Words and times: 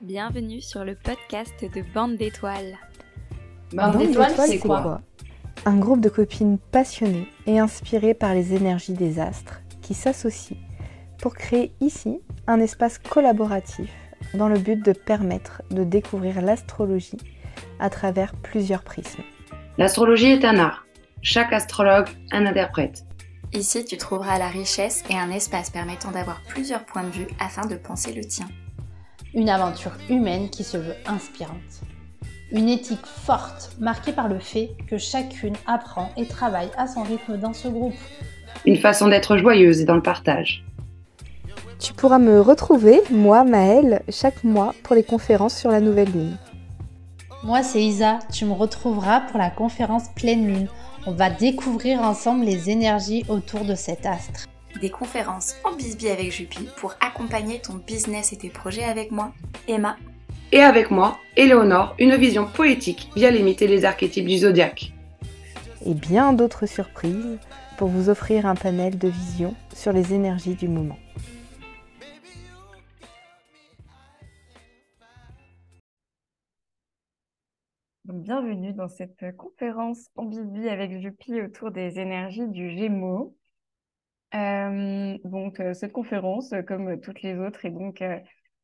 Bienvenue 0.00 0.60
sur 0.60 0.84
le 0.84 0.94
podcast 0.94 1.52
de 1.60 1.82
Bande 1.92 2.14
d'étoiles. 2.14 2.78
Bande 3.72 3.98
d'étoiles, 3.98 4.32
c'est 4.46 4.60
quoi, 4.60 5.00
Un 5.64 5.76
groupe 5.76 6.00
de 6.00 6.08
copines 6.08 6.58
passionnées 6.70 7.26
et 7.46 7.58
inspirées 7.58 8.14
par 8.14 8.32
les 8.32 8.54
énergies 8.54 8.92
des 8.92 9.18
astres 9.18 9.60
qui 9.82 9.94
s'associent 9.94 10.56
pour 11.20 11.34
créer 11.34 11.72
ici 11.80 12.20
un 12.46 12.60
espace 12.60 12.98
collaboratif 12.98 13.90
dans 14.34 14.48
le 14.48 14.60
but 14.60 14.84
de 14.84 14.92
permettre 14.92 15.62
de 15.72 15.82
découvrir 15.82 16.42
l'astrologie 16.42 17.18
à 17.80 17.90
travers 17.90 18.36
plusieurs 18.36 18.84
prismes. 18.84 19.24
L'astrologie 19.78 20.30
est 20.30 20.44
un 20.44 20.60
art. 20.60 20.86
Chaque 21.22 21.52
astrologue 21.52 22.08
un 22.30 22.46
interprète. 22.46 23.04
Ici, 23.52 23.84
tu 23.84 23.96
trouveras 23.96 24.38
la 24.38 24.48
richesse 24.48 25.02
et 25.10 25.14
un 25.14 25.32
espace 25.32 25.70
permettant 25.70 26.12
d'avoir 26.12 26.40
plusieurs 26.46 26.84
points 26.84 27.02
de 27.02 27.10
vue 27.10 27.26
afin 27.40 27.66
de 27.66 27.74
penser 27.74 28.12
le 28.12 28.24
tien. 28.24 28.46
Une 29.34 29.48
aventure 29.48 29.92
humaine 30.08 30.48
qui 30.50 30.64
se 30.64 30.76
veut 30.76 30.94
inspirante. 31.06 31.82
Une 32.50 32.68
éthique 32.68 33.04
forte, 33.04 33.76
marquée 33.78 34.12
par 34.12 34.28
le 34.28 34.38
fait 34.38 34.70
que 34.88 34.96
chacune 34.96 35.54
apprend 35.66 36.10
et 36.16 36.26
travaille 36.26 36.70
à 36.76 36.86
son 36.86 37.02
rythme 37.02 37.36
dans 37.36 37.52
ce 37.52 37.68
groupe. 37.68 37.94
Une 38.64 38.78
façon 38.78 39.08
d'être 39.08 39.36
joyeuse 39.36 39.80
et 39.80 39.84
dans 39.84 39.96
le 39.96 40.02
partage. 40.02 40.64
Tu 41.78 41.92
pourras 41.92 42.18
me 42.18 42.40
retrouver, 42.40 43.00
moi, 43.10 43.44
Maëlle, 43.44 44.02
chaque 44.08 44.42
mois 44.44 44.74
pour 44.82 44.96
les 44.96 45.04
conférences 45.04 45.56
sur 45.56 45.70
la 45.70 45.80
nouvelle 45.80 46.10
lune. 46.10 46.36
Moi, 47.44 47.62
c'est 47.62 47.82
Isa. 47.82 48.18
Tu 48.32 48.46
me 48.46 48.52
retrouveras 48.52 49.20
pour 49.20 49.38
la 49.38 49.50
conférence 49.50 50.08
pleine 50.16 50.46
lune 50.46 50.68
on 51.06 51.12
va 51.12 51.30
découvrir 51.30 52.02
ensemble 52.02 52.44
les 52.44 52.70
énergies 52.70 53.24
autour 53.28 53.64
de 53.64 53.74
cet 53.74 54.04
astre. 54.04 54.47
Des 54.80 54.90
conférences 54.90 55.56
en 55.64 55.74
bisbee 55.74 56.08
avec 56.08 56.30
Jupi 56.30 56.68
pour 56.76 56.94
accompagner 57.00 57.60
ton 57.60 57.74
business 57.74 58.32
et 58.32 58.36
tes 58.36 58.48
projets 58.48 58.84
avec 58.84 59.10
moi, 59.10 59.32
Emma. 59.66 59.96
Et 60.52 60.60
avec 60.60 60.90
moi, 60.90 61.18
Éléonore, 61.36 61.94
une 61.98 62.14
vision 62.14 62.46
poétique 62.46 63.10
via 63.16 63.30
limiter 63.30 63.66
les 63.66 63.84
archétypes 63.84 64.26
du 64.26 64.38
zodiaque. 64.38 64.92
Et 65.84 65.94
bien 65.94 66.32
d'autres 66.32 66.66
surprises 66.66 67.38
pour 67.76 67.88
vous 67.88 68.08
offrir 68.08 68.46
un 68.46 68.54
panel 68.54 68.98
de 68.98 69.08
vision 69.08 69.54
sur 69.74 69.92
les 69.92 70.14
énergies 70.14 70.54
du 70.54 70.68
moment. 70.68 70.98
bienvenue 78.28 78.74
dans 78.74 78.88
cette 78.88 79.36
conférence 79.36 80.10
en 80.16 80.24
Bibi 80.24 80.68
avec 80.68 81.00
Jupi 81.00 81.40
autour 81.40 81.70
des 81.70 81.98
énergies 81.98 82.48
du 82.48 82.76
Gémeaux. 82.76 83.34
Donc, 84.32 85.62
cette 85.74 85.92
conférence, 85.92 86.52
comme 86.66 87.00
toutes 87.00 87.22
les 87.22 87.38
autres, 87.38 87.64
est 87.64 87.70
donc 87.70 88.02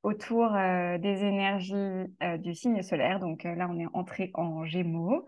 autour 0.02 0.52
des 0.52 1.24
énergies 1.24 2.04
du 2.38 2.54
signe 2.54 2.82
solaire. 2.82 3.20
Donc 3.20 3.44
là, 3.44 3.68
on 3.70 3.78
est 3.78 3.86
entré 3.94 4.30
en 4.34 4.64
Gémeaux. 4.64 5.26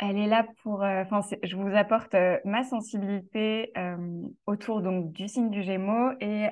Elle 0.00 0.16
est 0.16 0.28
là 0.28 0.46
pour, 0.62 0.82
enfin, 0.82 1.20
je 1.42 1.56
vous 1.56 1.74
apporte 1.74 2.14
ma 2.44 2.62
sensibilité 2.62 3.72
autour 4.46 4.80
donc 4.80 5.12
du 5.12 5.26
signe 5.26 5.50
du 5.50 5.62
Gémeaux 5.62 6.12
et 6.20 6.46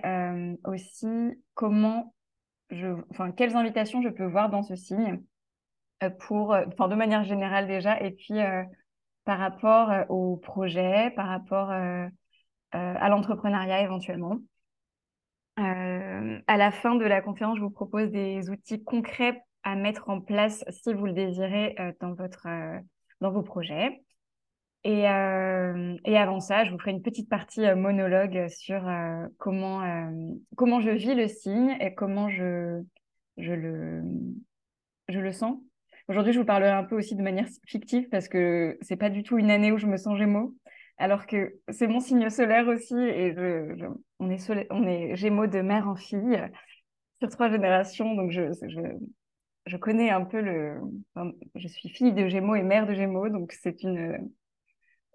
aussi 0.64 1.06
comment 1.54 2.12
enfin, 3.12 3.30
quelles 3.30 3.54
invitations 3.54 4.02
je 4.02 4.08
peux 4.08 4.26
voir 4.26 4.50
dans 4.50 4.64
ce 4.64 4.74
signe 4.74 5.22
pour, 6.18 6.56
enfin, 6.66 6.88
de 6.88 6.96
manière 6.96 7.22
générale 7.22 7.68
déjà, 7.68 8.00
et 8.00 8.10
puis 8.10 8.40
par 9.24 9.38
rapport 9.38 9.92
au 10.08 10.36
projet, 10.36 11.12
par 11.12 11.28
rapport 11.28 11.72
à 12.72 13.08
l'entrepreneuriat 13.08 13.82
éventuellement. 13.82 14.38
à 15.56 16.56
la 16.56 16.70
fin 16.70 16.94
de 16.94 17.04
la 17.04 17.20
conférence, 17.20 17.58
je 17.58 17.62
vous 17.62 17.70
propose 17.70 18.10
des 18.10 18.50
outils 18.50 18.82
concrets 18.82 19.42
à 19.62 19.74
mettre 19.74 20.08
en 20.08 20.20
place 20.20 20.64
si 20.70 20.92
vous 20.92 21.06
le 21.06 21.12
désirez 21.12 21.74
dans, 22.00 22.14
votre, 22.14 22.46
dans 23.20 23.30
vos 23.30 23.42
projets. 23.42 24.02
Et, 24.84 25.06
avant 25.06 26.40
ça, 26.40 26.64
je 26.64 26.70
vous 26.70 26.78
ferai 26.78 26.92
une 26.92 27.02
petite 27.02 27.28
partie 27.28 27.62
monologue 27.74 28.48
sur 28.48 28.88
comment, 29.38 29.82
comment 30.56 30.80
je 30.80 30.90
vis 30.90 31.14
le 31.14 31.26
signe 31.26 31.76
et 31.80 31.94
comment 31.94 32.28
je, 32.28 32.82
je, 33.36 33.52
le, 33.52 34.02
je 35.08 35.18
le 35.18 35.32
sens 35.32 35.58
Aujourd'hui, 36.08 36.32
je 36.32 36.38
vous 36.38 36.44
parlerai 36.44 36.70
un 36.70 36.84
peu 36.84 36.96
aussi 36.96 37.16
de 37.16 37.22
manière 37.22 37.48
fictive 37.66 38.08
parce 38.10 38.28
que 38.28 38.78
c'est 38.80 38.96
pas 38.96 39.10
du 39.10 39.24
tout 39.24 39.38
une 39.38 39.50
année 39.50 39.72
où 39.72 39.78
je 39.78 39.88
me 39.88 39.96
sens 39.96 40.16
Gémeaux, 40.16 40.54
alors 40.98 41.26
que 41.26 41.58
c'est 41.68 41.86
mon 41.86 42.00
signe 42.00 42.30
solaire 42.30 42.68
aussi 42.68 42.96
et 42.96 43.34
je, 43.34 43.86
on, 44.18 44.30
est 44.30 44.66
on 44.70 44.86
est 44.86 45.16
Gémeaux 45.16 45.46
de 45.46 45.60
mère 45.60 45.88
en 45.88 45.96
fille 45.96 46.40
sur 47.20 47.28
trois 47.30 47.50
générations, 47.50 48.14
donc 48.14 48.30
je, 48.30 48.52
je, 48.68 48.80
je 49.66 49.76
connais 49.76 50.10
un 50.10 50.24
peu 50.24 50.40
le. 50.40 50.78
je 51.54 51.68
suis 51.68 51.88
fille 51.88 52.12
de 52.12 52.28
Gémeaux 52.28 52.54
et 52.54 52.62
mère 52.62 52.86
de 52.86 52.94
Gémeaux, 52.94 53.28
donc 53.28 53.52
c'est 53.52 53.82
une 53.82 54.30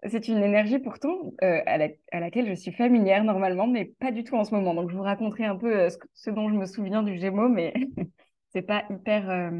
c'est 0.09 0.27
une 0.27 0.41
énergie 0.41 0.79
pourtant 0.79 1.33
euh, 1.43 1.61
à, 1.65 1.77
à, 2.11 2.19
laquelle 2.19 2.47
je 2.47 2.55
suis 2.55 2.71
familière 2.71 3.23
normalement, 3.23 3.67
mais 3.67 3.85
pas 3.99 4.11
du 4.11 4.23
tout 4.23 4.35
en 4.35 4.43
ce 4.43 4.53
moment. 4.53 4.73
Donc 4.73 4.89
je 4.89 4.95
vous 4.95 5.03
raconterai 5.03 5.45
un 5.45 5.55
peu 5.55 5.81
euh, 5.81 5.89
ce, 6.13 6.29
dont 6.31 6.49
je 6.49 6.55
me 6.55 6.65
souviens 6.65 7.03
du 7.03 7.17
Gémeaux, 7.19 7.49
mais 7.49 7.73
c'est 8.53 8.63
pas 8.63 8.83
hyper 8.89 9.29
euh, 9.29 9.51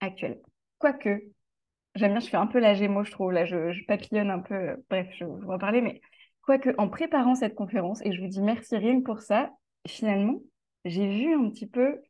actuelle. 0.00 0.40
Quoique, 0.78 1.22
j'aime 1.94 2.12
bien, 2.12 2.20
je 2.20 2.28
fais 2.28 2.36
un 2.36 2.46
peu 2.46 2.58
la 2.58 2.74
gémeaux, 2.74 3.04
je 3.04 3.10
trouve. 3.10 3.32
Là, 3.32 3.44
je, 3.44 3.84
papillonne 3.86 4.30
un 4.30 4.40
peu. 4.40 4.54
Euh, 4.54 4.76
bref, 4.90 5.08
je, 5.18 5.24
vous 5.24 5.50
en 5.50 5.58
parler. 5.58 5.80
Mais 5.80 6.00
quoique, 6.42 6.70
en 6.78 6.88
préparant 6.88 7.34
cette 7.34 7.54
conférence, 7.54 8.04
et 8.04 8.12
je 8.12 8.20
vous 8.20 8.28
dis 8.28 8.40
merci 8.40 8.76
rien 8.76 9.00
pour 9.00 9.20
ça, 9.20 9.50
finalement, 9.86 10.40
j'ai 10.84 11.06
vu 11.06 11.34
un 11.34 11.48
petit 11.50 11.66
peu 11.66 12.00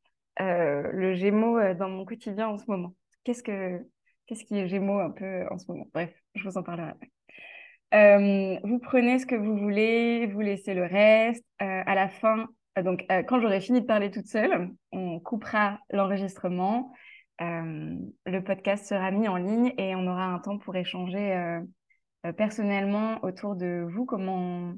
euh, 0.41 0.83
le 0.93 1.15
gémeaux 1.15 1.59
euh, 1.59 1.75
dans 1.75 1.89
mon 1.89 2.05
quotidien 2.05 2.49
en 2.49 2.59
ce 2.59 2.65
moment. 2.69 2.95
Qu'est-ce 3.25 3.43
que 3.43 3.81
qu'est-ce 4.27 4.45
qui 4.45 4.57
est 4.57 4.69
gémeaux 4.69 5.01
un 5.01 5.11
peu 5.11 5.47
en 5.51 5.59
ce 5.59 5.71
moment? 5.71 5.87
Bref, 5.93 6.13
je 6.35 6.49
vous 6.49 6.57
en 6.57 6.63
parlerai 6.63 6.91
après. 6.91 8.61
vous 8.65 8.79
prenez 8.79 9.19
ce 9.19 9.27
que 9.27 9.35
vous 9.35 9.57
voulez, 9.57 10.27
vous 10.27 10.41
laissez 10.41 10.75
le 10.75 10.85
reste. 10.85 11.45
à 11.59 11.95
la 11.95 12.09
fin, 12.09 12.49
donc 12.83 13.05
quand 13.29 13.41
j'aurai 13.41 13.61
fini 13.61 13.81
de 13.83 13.87
parler 13.87 14.11
toute 14.11 14.27
seule, 14.27 14.71
on 14.93 15.21
coupera 15.21 15.81
l'enregistrement 15.91 16.93
euh, 17.41 17.97
le 18.27 18.45
podcast 18.45 18.87
sera 18.87 19.11
mis 19.11 19.27
en 19.27 19.37
ligne 19.37 19.73
et 19.79 19.95
on 19.95 20.07
aura 20.07 20.27
un 20.27 20.39
temps 20.39 20.59
pour 20.59 20.77
échanger 20.77 21.33
euh, 21.33 21.61
euh, 22.27 22.33
personnellement 22.33 23.25
autour 23.25 23.57
de 23.57 23.87
vous, 23.89 24.05
comment 24.05 24.75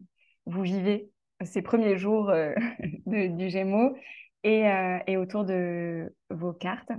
vous 0.47 0.63
vivez 0.63 1.11
ces 1.45 1.63
premiers 1.63 1.99
jours 1.99 2.33
du 3.07 3.51
Gémeaux 3.51 3.97
et, 4.45 5.17
autour 5.17 5.45
de 5.45 6.15
vos 6.31 6.53
cartes 6.53 6.93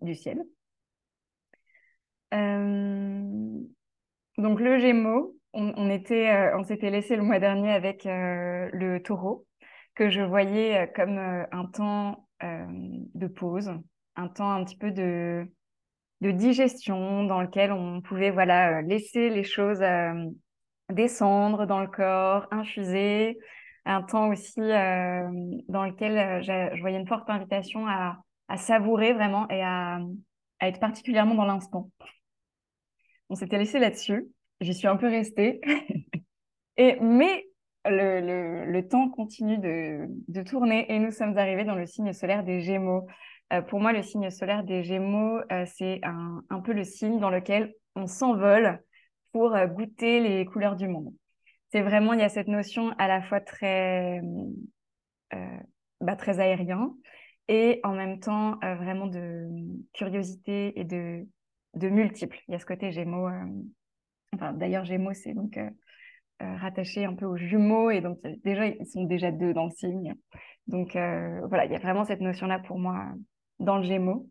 du 0.00 0.14
ciel. 0.14 0.44
donc 2.30 3.68
le 4.60 4.78
Gémeaux, 4.78 5.36
on, 5.52 5.90
était, 5.90 6.52
on 6.54 6.62
s'était 6.62 6.90
laissé 6.90 7.16
le 7.16 7.22
mois 7.22 7.40
dernier 7.40 7.72
avec 7.72 8.04
le 8.04 8.98
Taureau 8.98 9.46
que 9.94 10.08
je 10.08 10.20
voyais 10.20 10.92
comme 10.94 11.18
un 11.18 11.66
temps 11.66 12.28
de 12.40 13.26
pause, 13.26 13.72
un 14.16 14.28
temps 14.28 14.50
un 14.50 14.64
petit 14.64 14.76
peu 14.76 14.90
de, 14.90 15.46
de 16.20 16.30
digestion 16.30 17.24
dans 17.24 17.40
lequel 17.40 17.72
on 17.72 18.00
pouvait 18.00 18.30
voilà, 18.30 18.78
euh, 18.78 18.82
laisser 18.82 19.30
les 19.30 19.44
choses 19.44 19.82
euh, 19.82 20.14
descendre 20.90 21.66
dans 21.66 21.80
le 21.80 21.88
corps, 21.88 22.46
infuser. 22.50 23.38
Un 23.84 24.02
temps 24.02 24.28
aussi 24.28 24.60
euh, 24.60 25.28
dans 25.68 25.84
lequel 25.84 26.42
je 26.42 26.80
voyais 26.80 26.98
une 26.98 27.06
forte 27.06 27.28
invitation 27.28 27.86
à, 27.86 28.18
savourer 28.56 29.12
vraiment 29.12 29.48
et 29.50 29.62
à, 29.62 29.98
à 30.60 30.68
être 30.68 30.80
particulièrement 30.80 31.34
dans 31.34 31.44
l'instant. 31.44 31.90
On 33.28 33.34
s'était 33.34 33.58
laissé 33.58 33.78
là-dessus. 33.78 34.26
J'y 34.60 34.74
suis 34.74 34.86
un 34.86 34.96
peu 34.96 35.08
restée. 35.08 35.60
et, 36.76 36.98
mais 37.00 37.46
le, 37.84 38.20
le, 38.20 38.64
le, 38.70 38.88
temps 38.88 39.10
continue 39.10 39.58
de, 39.58 40.06
de 40.28 40.42
tourner 40.42 40.90
et 40.90 40.98
nous 40.98 41.10
sommes 41.10 41.36
arrivés 41.36 41.64
dans 41.64 41.74
le 41.74 41.84
signe 41.84 42.12
solaire 42.12 42.44
des 42.44 42.60
Gémeaux. 42.60 43.06
Euh, 43.52 43.62
pour 43.62 43.80
moi, 43.80 43.92
le 43.92 44.02
signe 44.02 44.30
solaire 44.30 44.64
des 44.64 44.82
Gémeaux, 44.82 45.40
euh, 45.52 45.64
c'est 45.66 46.00
un, 46.02 46.60
peu 46.60 46.72
le 46.72 46.84
signe 46.84 47.20
dans 47.20 47.30
lequel 47.30 47.74
on 47.94 48.06
s'envole 48.06 48.82
pour 49.32 49.54
euh, 49.54 49.66
goûter 49.66 50.20
les 50.20 50.44
couleurs 50.46 50.76
du 50.76 50.88
monde. 50.88 51.12
C'est 51.70 51.82
vraiment, 51.82 52.14
il 52.14 52.20
y 52.20 52.24
a 52.24 52.28
cette 52.28 52.48
notion 52.48 52.90
à 52.98 53.08
la 53.08 53.20
fois 53.20 53.40
très, 53.40 54.20
bah, 56.00 56.14
très 56.14 56.38
aérien 56.38 56.94
et 57.48 57.80
en 57.82 57.94
même 57.94 58.20
temps 58.20 58.58
vraiment 58.60 59.08
de 59.08 59.48
curiosité 59.92 60.78
et 60.78 60.84
de, 60.84 61.26
de 61.74 61.88
multiples. 61.88 62.38
Il 62.46 62.52
y 62.52 62.54
a 62.54 62.60
ce 62.60 62.66
côté 62.66 62.92
Gémeaux. 62.92 63.28
enfin, 64.32 64.52
d'ailleurs, 64.52 64.84
Gémeaux, 64.84 65.14
c'est 65.14 65.34
donc 65.34 65.58
rattaché 66.38 67.06
un 67.06 67.14
peu 67.14 67.26
aux 67.26 67.36
jumeaux 67.36 67.90
et 67.90 68.00
donc 68.00 68.20
déjà, 68.44 68.66
ils 68.68 68.86
sont 68.86 69.02
déjà 69.02 69.32
deux 69.32 69.52
dans 69.52 69.64
le 69.64 69.72
signe. 69.72 70.14
Donc 70.68 70.92
voilà, 70.92 71.64
il 71.64 71.72
y 71.72 71.76
a 71.76 71.80
vraiment 71.80 72.04
cette 72.04 72.20
notion-là 72.20 72.60
pour 72.60 72.78
moi 72.78 73.14
dans 73.60 73.78
le 73.78 73.84
Gémeaux. 73.84 74.28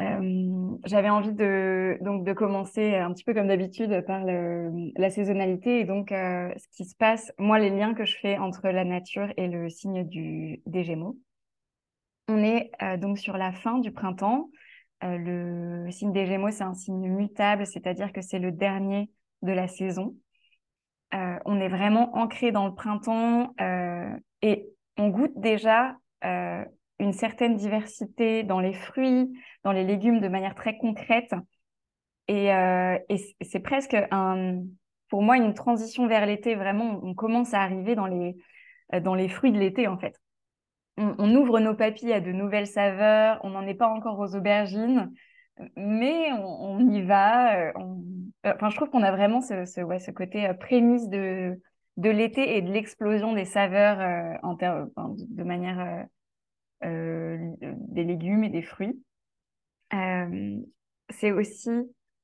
Euh, 0.00 0.76
j'avais 0.84 1.10
envie 1.10 1.32
de, 1.32 1.98
donc, 2.00 2.24
de 2.24 2.32
commencer 2.32 2.94
un 2.96 3.12
petit 3.12 3.24
peu 3.24 3.34
comme 3.34 3.48
d'habitude 3.48 4.04
par 4.06 4.24
la 4.24 5.10
saisonnalité 5.10 5.80
et 5.80 5.84
donc 5.84 6.12
euh, 6.12 6.50
ce 6.56 6.66
qui 6.76 6.86
se 6.86 6.96
passe, 6.96 7.30
moi 7.38 7.58
les 7.58 7.68
liens 7.70 7.92
que 7.92 8.06
je 8.06 8.16
fais 8.16 8.38
entre 8.38 8.68
la 8.68 8.84
nature 8.84 9.28
et 9.36 9.48
le 9.48 9.68
signe 9.68 10.04
du, 10.04 10.62
des 10.64 10.82
Gémeaux. 10.82 11.18
on 12.28 12.38
est 12.38 12.70
donc 12.98 13.18
sur 13.18 13.36
la 13.36 13.52
fin 13.52 13.78
du 13.78 13.92
printemps. 13.92 14.48
le 15.02 15.90
signe 15.90 16.12
des 16.12 16.24
Gémeaux, 16.24 16.50
c'est 16.50 16.64
un 16.64 16.74
signe 16.74 17.08
mutable, 17.08 17.66
c'est-à-dire 17.66 18.12
que 18.12 18.22
c'est 18.22 18.38
le 18.38 18.50
dernier 18.50 19.10
de 19.42 19.52
la 19.52 19.68
saison. 19.68 20.16
on 21.12 21.60
est 21.60 21.68
vraiment 21.68 22.16
ancré 22.16 22.50
dans 22.50 22.66
le 22.66 22.74
printemps 22.74 23.54
et 24.40 24.66
on 24.96 25.08
goûte 25.10 25.32
déjà 25.36 25.96
une 26.98 27.12
certaine 27.12 27.56
diversité 27.56 28.42
dans 28.42 28.60
les 28.60 28.74
fruits, 28.74 29.32
dans 29.64 29.72
les 29.72 29.84
légumes 29.84 30.20
de 30.20 30.28
manière 30.28 30.54
très 30.54 30.76
concrète. 30.78 31.34
Et, 32.28 32.46
et 32.46 33.36
c'est 33.42 33.60
presque 33.60 33.96
un, 34.10 34.62
pour 35.08 35.22
moi 35.22 35.36
une 35.36 35.54
transition 35.54 36.06
vers 36.06 36.24
l'été. 36.24 36.54
Vraiment, 36.54 37.00
on 37.02 37.14
commence 37.14 37.52
à 37.52 37.60
arriver 37.60 37.94
dans 37.94 38.06
les, 38.06 38.36
dans 39.00 39.14
les 39.14 39.28
fruits 39.28 39.52
de 39.52 39.58
l'été 39.58 39.88
en 39.88 39.98
fait 39.98 40.16
on, 40.96 41.34
ouvre 41.34 41.60
nos 41.60 41.74
papilles 41.74 42.12
à 42.12 42.20
de 42.20 42.32
nouvelles 42.32 42.66
saveurs, 42.66 43.40
on 43.42 43.50
n'en 43.50 43.66
est 43.66 43.74
pas 43.74 43.88
encore 43.88 44.18
aux 44.18 44.34
aubergines, 44.34 45.12
mais 45.76 46.32
on, 46.32 46.78
y 46.90 47.02
va. 47.02 47.56
Euh, 47.56 47.72
euh, 48.46 48.52
enfin, 48.54 48.70
je 48.70 48.76
trouve 48.76 48.90
qu'on 48.90 49.02
a 49.02 49.12
vraiment 49.12 49.40
ce, 49.40 49.64
ce, 49.64 50.10
côté 50.10 50.46
euh, 50.46 50.54
prémisse 50.54 51.08
de, 51.08 51.60
de 51.96 52.10
l'été 52.10 52.56
et 52.56 52.62
de 52.62 52.70
l'explosion 52.70 53.32
des 53.32 53.44
saveurs 53.44 54.38
en 54.42 54.54
de, 54.54 55.42
manière 55.42 56.06
des 56.82 58.04
légumes 58.04 58.44
et 58.44 58.50
des 58.50 58.62
fruits. 58.62 59.02
c'est 59.90 61.32
aussi, 61.32 61.70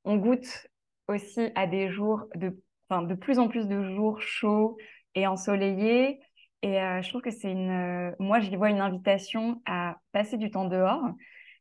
on 0.04 0.16
goûte 0.16 0.68
aussi 1.08 1.50
à 1.54 1.66
des 1.66 1.90
jours 1.90 2.26
de, 2.34 2.56
de 2.90 3.14
plus 3.14 3.38
en 3.38 3.48
plus 3.48 3.66
de 3.66 3.82
jours 3.94 4.20
chauds 4.20 4.76
et 5.14 5.26
ensoleillés. 5.26 6.20
Et 6.62 6.80
euh, 6.80 7.02
je 7.02 7.08
trouve 7.08 7.22
que 7.22 7.30
c'est 7.30 7.50
une. 7.50 7.70
Euh, 7.70 8.12
moi, 8.18 8.40
j'y 8.40 8.56
vois 8.56 8.70
une 8.70 8.80
invitation 8.80 9.62
à 9.66 9.96
passer 10.12 10.36
du 10.36 10.50
temps 10.50 10.64
dehors. 10.64 11.02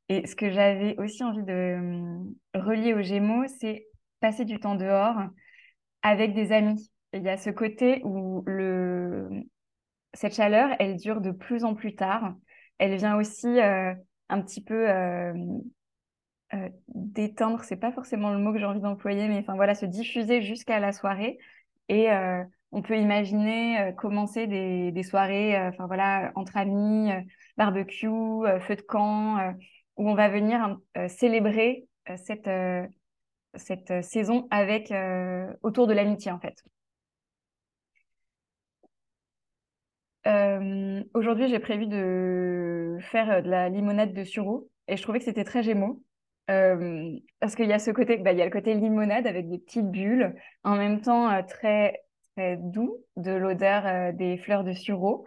Et 0.09 0.25
ce 0.25 0.35
que 0.35 0.49
j'avais 0.49 0.97
aussi 0.97 1.23
envie 1.23 1.43
de 1.43 1.77
relier 2.53 2.93
aux 2.93 3.01
Gémeaux, 3.01 3.45
c'est 3.59 3.87
passer 4.19 4.45
du 4.45 4.59
temps 4.59 4.75
dehors 4.75 5.17
avec 6.01 6.33
des 6.33 6.51
amis. 6.51 6.89
il 7.13 7.23
y 7.23 7.29
a 7.29 7.37
ce 7.37 7.49
côté 7.49 8.01
où 8.05 8.43
le... 8.45 9.29
cette 10.13 10.35
chaleur, 10.35 10.69
elle 10.79 10.95
dure 10.97 11.21
de 11.21 11.31
plus 11.31 11.63
en 11.63 11.75
plus 11.75 11.95
tard. 11.95 12.33
Elle 12.77 12.95
vient 12.95 13.17
aussi 13.17 13.47
euh, 13.47 13.93
un 14.29 14.41
petit 14.41 14.61
peu 14.61 14.87
détendre, 16.87 17.63
c'est 17.63 17.75
pas 17.75 17.91
forcément 17.91 18.31
le 18.31 18.39
mot 18.39 18.53
que 18.53 18.59
j'ai 18.59 18.65
envie 18.65 18.79
d'employer, 18.79 19.27
mais 19.27 19.43
voilà, 19.47 19.75
se 19.75 19.85
diffuser 19.85 20.41
jusqu'à 20.41 20.79
la 20.79 20.93
soirée. 20.93 21.37
Et 21.89 22.09
on 22.71 22.81
peut 22.81 22.97
imaginer 22.97 23.79
euh, 23.79 23.91
commencer 23.91 24.47
des, 24.47 25.03
soirées 25.03 25.57
euh, 25.57 25.69
enfin 25.69 25.87
voilà, 25.87 26.31
entre 26.35 26.57
amis, 26.57 27.11
euh, 27.11 27.21
barbecue, 27.57 28.07
feu 28.07 28.75
de 28.75 28.81
camp, 28.81 29.53
où 29.95 30.09
on 30.09 30.15
va 30.15 30.29
venir 30.29 30.77
célébrer 31.07 31.87
cette, 32.17 32.49
cette 33.55 34.03
saison 34.03 34.47
avec, 34.51 34.93
autour 35.63 35.87
de 35.87 35.93
l'amitié 35.93 36.31
en 36.31 36.39
fait. 36.39 36.63
Aujourd'hui, 41.13 41.47
j'ai 41.47 41.59
prévu 41.59 41.87
de 41.87 42.97
faire 43.01 43.41
de 43.43 43.49
la 43.49 43.69
limonade 43.69 44.13
de 44.13 44.23
sureau 44.23 44.69
et 44.87 44.97
je 44.97 45.01
trouvais 45.01 45.19
que 45.19 45.25
c'était 45.25 45.43
très 45.43 45.63
gémeaux. 45.63 46.03
parce 46.47 47.55
qu'il 47.55 47.67
y 47.67 47.73
a 47.73 47.79
ce 47.79 47.91
côté, 47.91 48.17
bah, 48.17 48.31
il 48.31 48.37
y 48.37 48.41
a 48.41 48.45
le 48.45 48.51
côté 48.51 48.73
limonade 48.73 49.27
avec 49.27 49.49
des 49.49 49.57
petites 49.59 49.89
bulles, 49.89 50.35
en 50.63 50.75
même 50.75 51.01
temps 51.01 51.43
très 51.43 52.01
doux 52.57 52.97
de 53.15 53.31
l'odeur 53.31 53.85
euh, 53.85 54.11
des 54.11 54.37
fleurs 54.37 54.63
de 54.63 54.73
sureau. 54.73 55.25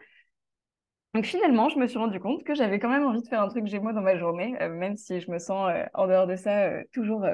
Donc 1.15 1.25
finalement, 1.25 1.69
je 1.69 1.79
me 1.79 1.87
suis 1.87 1.99
rendu 1.99 2.21
compte 2.21 2.45
que 2.45 2.55
j'avais 2.55 2.79
quand 2.79 2.89
même 2.89 3.05
envie 3.05 3.23
de 3.23 3.29
faire 3.29 3.43
un 3.43 3.49
truc 3.49 3.67
Gémeaux 3.67 3.93
dans 3.93 4.01
ma 4.01 4.17
journée, 4.17 4.57
euh, 4.63 4.69
même 4.69 4.97
si 4.97 5.21
je 5.21 5.31
me 5.31 5.39
sens 5.39 5.71
euh, 5.71 5.85
en 5.95 6.07
dehors 6.07 6.27
de 6.27 6.37
ça 6.37 6.71
toujours 6.93 7.27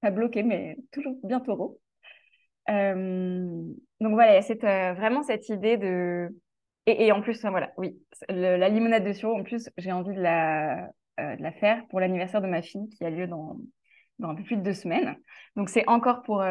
pas 0.00 0.10
bloquée, 0.10 0.42
mais 0.42 0.76
toujours 0.92 1.14
bien 1.24 1.40
taureau. 1.40 1.80
donc 2.68 4.12
voilà, 4.12 4.38
a 4.38 4.94
vraiment 4.94 5.22
cette 5.22 5.48
idée 5.48 5.76
de... 5.76 6.28
Et, 6.86 7.12
en 7.12 7.22
plus, 7.22 7.40
voilà, 7.42 7.72
oui, 7.76 7.96
la 8.28 8.68
limonade 8.68 9.04
de 9.04 9.12
sureau, 9.12 9.38
en 9.38 9.44
plus, 9.44 9.70
j'ai 9.76 9.92
envie 9.92 10.14
de 10.14 10.20
la, 10.20 10.88
de 11.18 11.42
la 11.42 11.52
faire 11.52 11.86
pour 11.88 12.00
l'anniversaire 12.00 12.40
de 12.40 12.48
ma 12.48 12.60
fille 12.60 12.88
qui 12.88 13.04
a 13.04 13.10
lieu 13.10 13.28
dans, 13.28 13.56
dans 14.18 14.30
un 14.30 14.34
peu 14.34 14.42
plus 14.42 14.56
de 14.56 14.62
deux 14.62 14.74
semaines. 14.74 15.16
Donc 15.54 15.68
c'est 15.68 15.88
encore 15.88 16.22
pour 16.22 16.42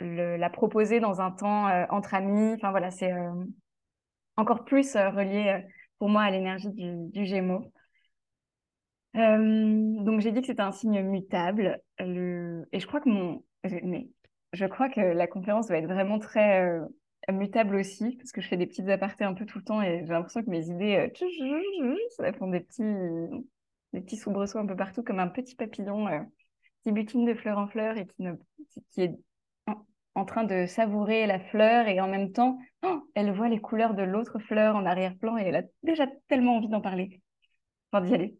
la 0.00 0.50
proposer 0.50 1.00
dans 1.00 1.20
un 1.20 1.30
temps 1.30 1.68
euh, 1.68 1.84
entre 1.90 2.14
amis. 2.14 2.54
Enfin 2.54 2.70
voilà, 2.70 2.90
c'est 2.90 3.12
euh, 3.12 3.44
encore 4.36 4.64
plus 4.64 4.96
euh, 4.96 5.10
relié 5.10 5.64
pour 5.98 6.08
moi 6.08 6.22
à 6.22 6.30
l'énergie 6.30 6.70
du, 6.72 7.24
Gémeaux. 7.24 7.72
donc 9.14 10.20
j'ai 10.20 10.30
dit 10.30 10.40
que 10.42 10.46
c'était 10.46 10.60
un 10.60 10.72
signe 10.72 11.00
mutable 11.02 11.80
et 11.98 12.04
je 12.04 12.86
crois 12.86 13.00
que 13.00 13.08
mon 13.08 13.42
mais 13.82 14.08
je 14.52 14.66
crois 14.66 14.90
que 14.90 15.00
la 15.00 15.26
conférence 15.26 15.68
va 15.68 15.78
être 15.78 15.86
vraiment 15.86 16.18
très 16.18 16.62
mutable 17.32 17.76
aussi 17.76 18.16
parce 18.16 18.32
que 18.32 18.40
je 18.40 18.48
fais 18.48 18.56
des 18.56 18.66
petites 18.66 18.88
apartés 18.88 19.24
un 19.24 19.34
peu 19.34 19.46
tout 19.46 19.58
le 19.58 19.64
temps 19.64 19.82
et 19.82 20.04
j'ai 20.04 20.12
l'impression 20.12 20.42
que 20.42 20.50
mes 20.50 20.68
idées 20.68 21.12
ça 22.16 22.32
font 22.32 22.48
des 22.48 22.60
petits 22.60 22.82
des 23.92 24.00
petits 24.00 24.16
soubresauts 24.16 24.58
un 24.58 24.66
peu 24.66 24.76
partout 24.76 25.02
comme 25.02 25.18
un 25.18 25.28
petit 25.28 25.56
papillon 25.56 26.06
qui 26.82 26.92
butine 26.92 27.24
de 27.24 27.34
fleur 27.34 27.58
en 27.58 27.66
fleur 27.66 27.96
et 27.96 28.06
qui, 28.06 28.24
qui 28.90 29.02
est 29.02 29.14
en 30.16 30.24
train 30.24 30.44
de 30.44 30.66
savourer 30.66 31.26
la 31.26 31.38
fleur 31.38 31.88
et 31.88 32.00
en 32.00 32.08
même 32.08 32.32
temps, 32.32 32.58
oh, 32.82 33.06
elle 33.14 33.32
voit 33.32 33.48
les 33.48 33.60
couleurs 33.60 33.94
de 33.94 34.02
l'autre 34.02 34.38
fleur 34.38 34.74
en 34.74 34.86
arrière-plan 34.86 35.36
et 35.36 35.42
elle 35.42 35.56
a 35.56 35.62
déjà 35.82 36.06
tellement 36.28 36.56
envie 36.56 36.68
d'en 36.68 36.80
parler, 36.80 37.20
d'y 38.02 38.14
aller. 38.14 38.38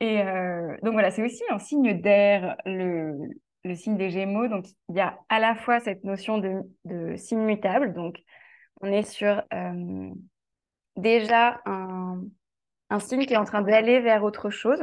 Et 0.00 0.22
euh, 0.22 0.76
donc 0.82 0.94
voilà, 0.94 1.10
c'est 1.10 1.24
aussi 1.24 1.42
un 1.50 1.58
signe 1.58 2.00
d'air, 2.00 2.56
le, 2.64 3.14
le, 3.64 3.74
signe 3.74 3.96
des 3.96 4.10
Gémeaux. 4.10 4.48
Donc 4.48 4.66
il 4.88 4.96
y 4.96 5.00
a 5.00 5.18
à 5.28 5.38
la 5.40 5.54
fois 5.54 5.80
cette 5.80 6.04
notion 6.04 6.38
de, 6.38 7.16
signe 7.16 7.40
mutable, 7.40 7.94
donc 7.94 8.22
on 8.80 8.90
est 8.90 9.02
sur 9.02 9.42
euh, 9.52 10.10
déjà 10.96 11.60
un, 11.66 12.22
un 12.90 12.98
signe 13.00 13.26
qui 13.26 13.34
est 13.34 13.38
en 13.38 13.44
train 13.44 13.62
d'aller 13.62 14.00
vers 14.00 14.24
autre 14.24 14.50
chose, 14.50 14.82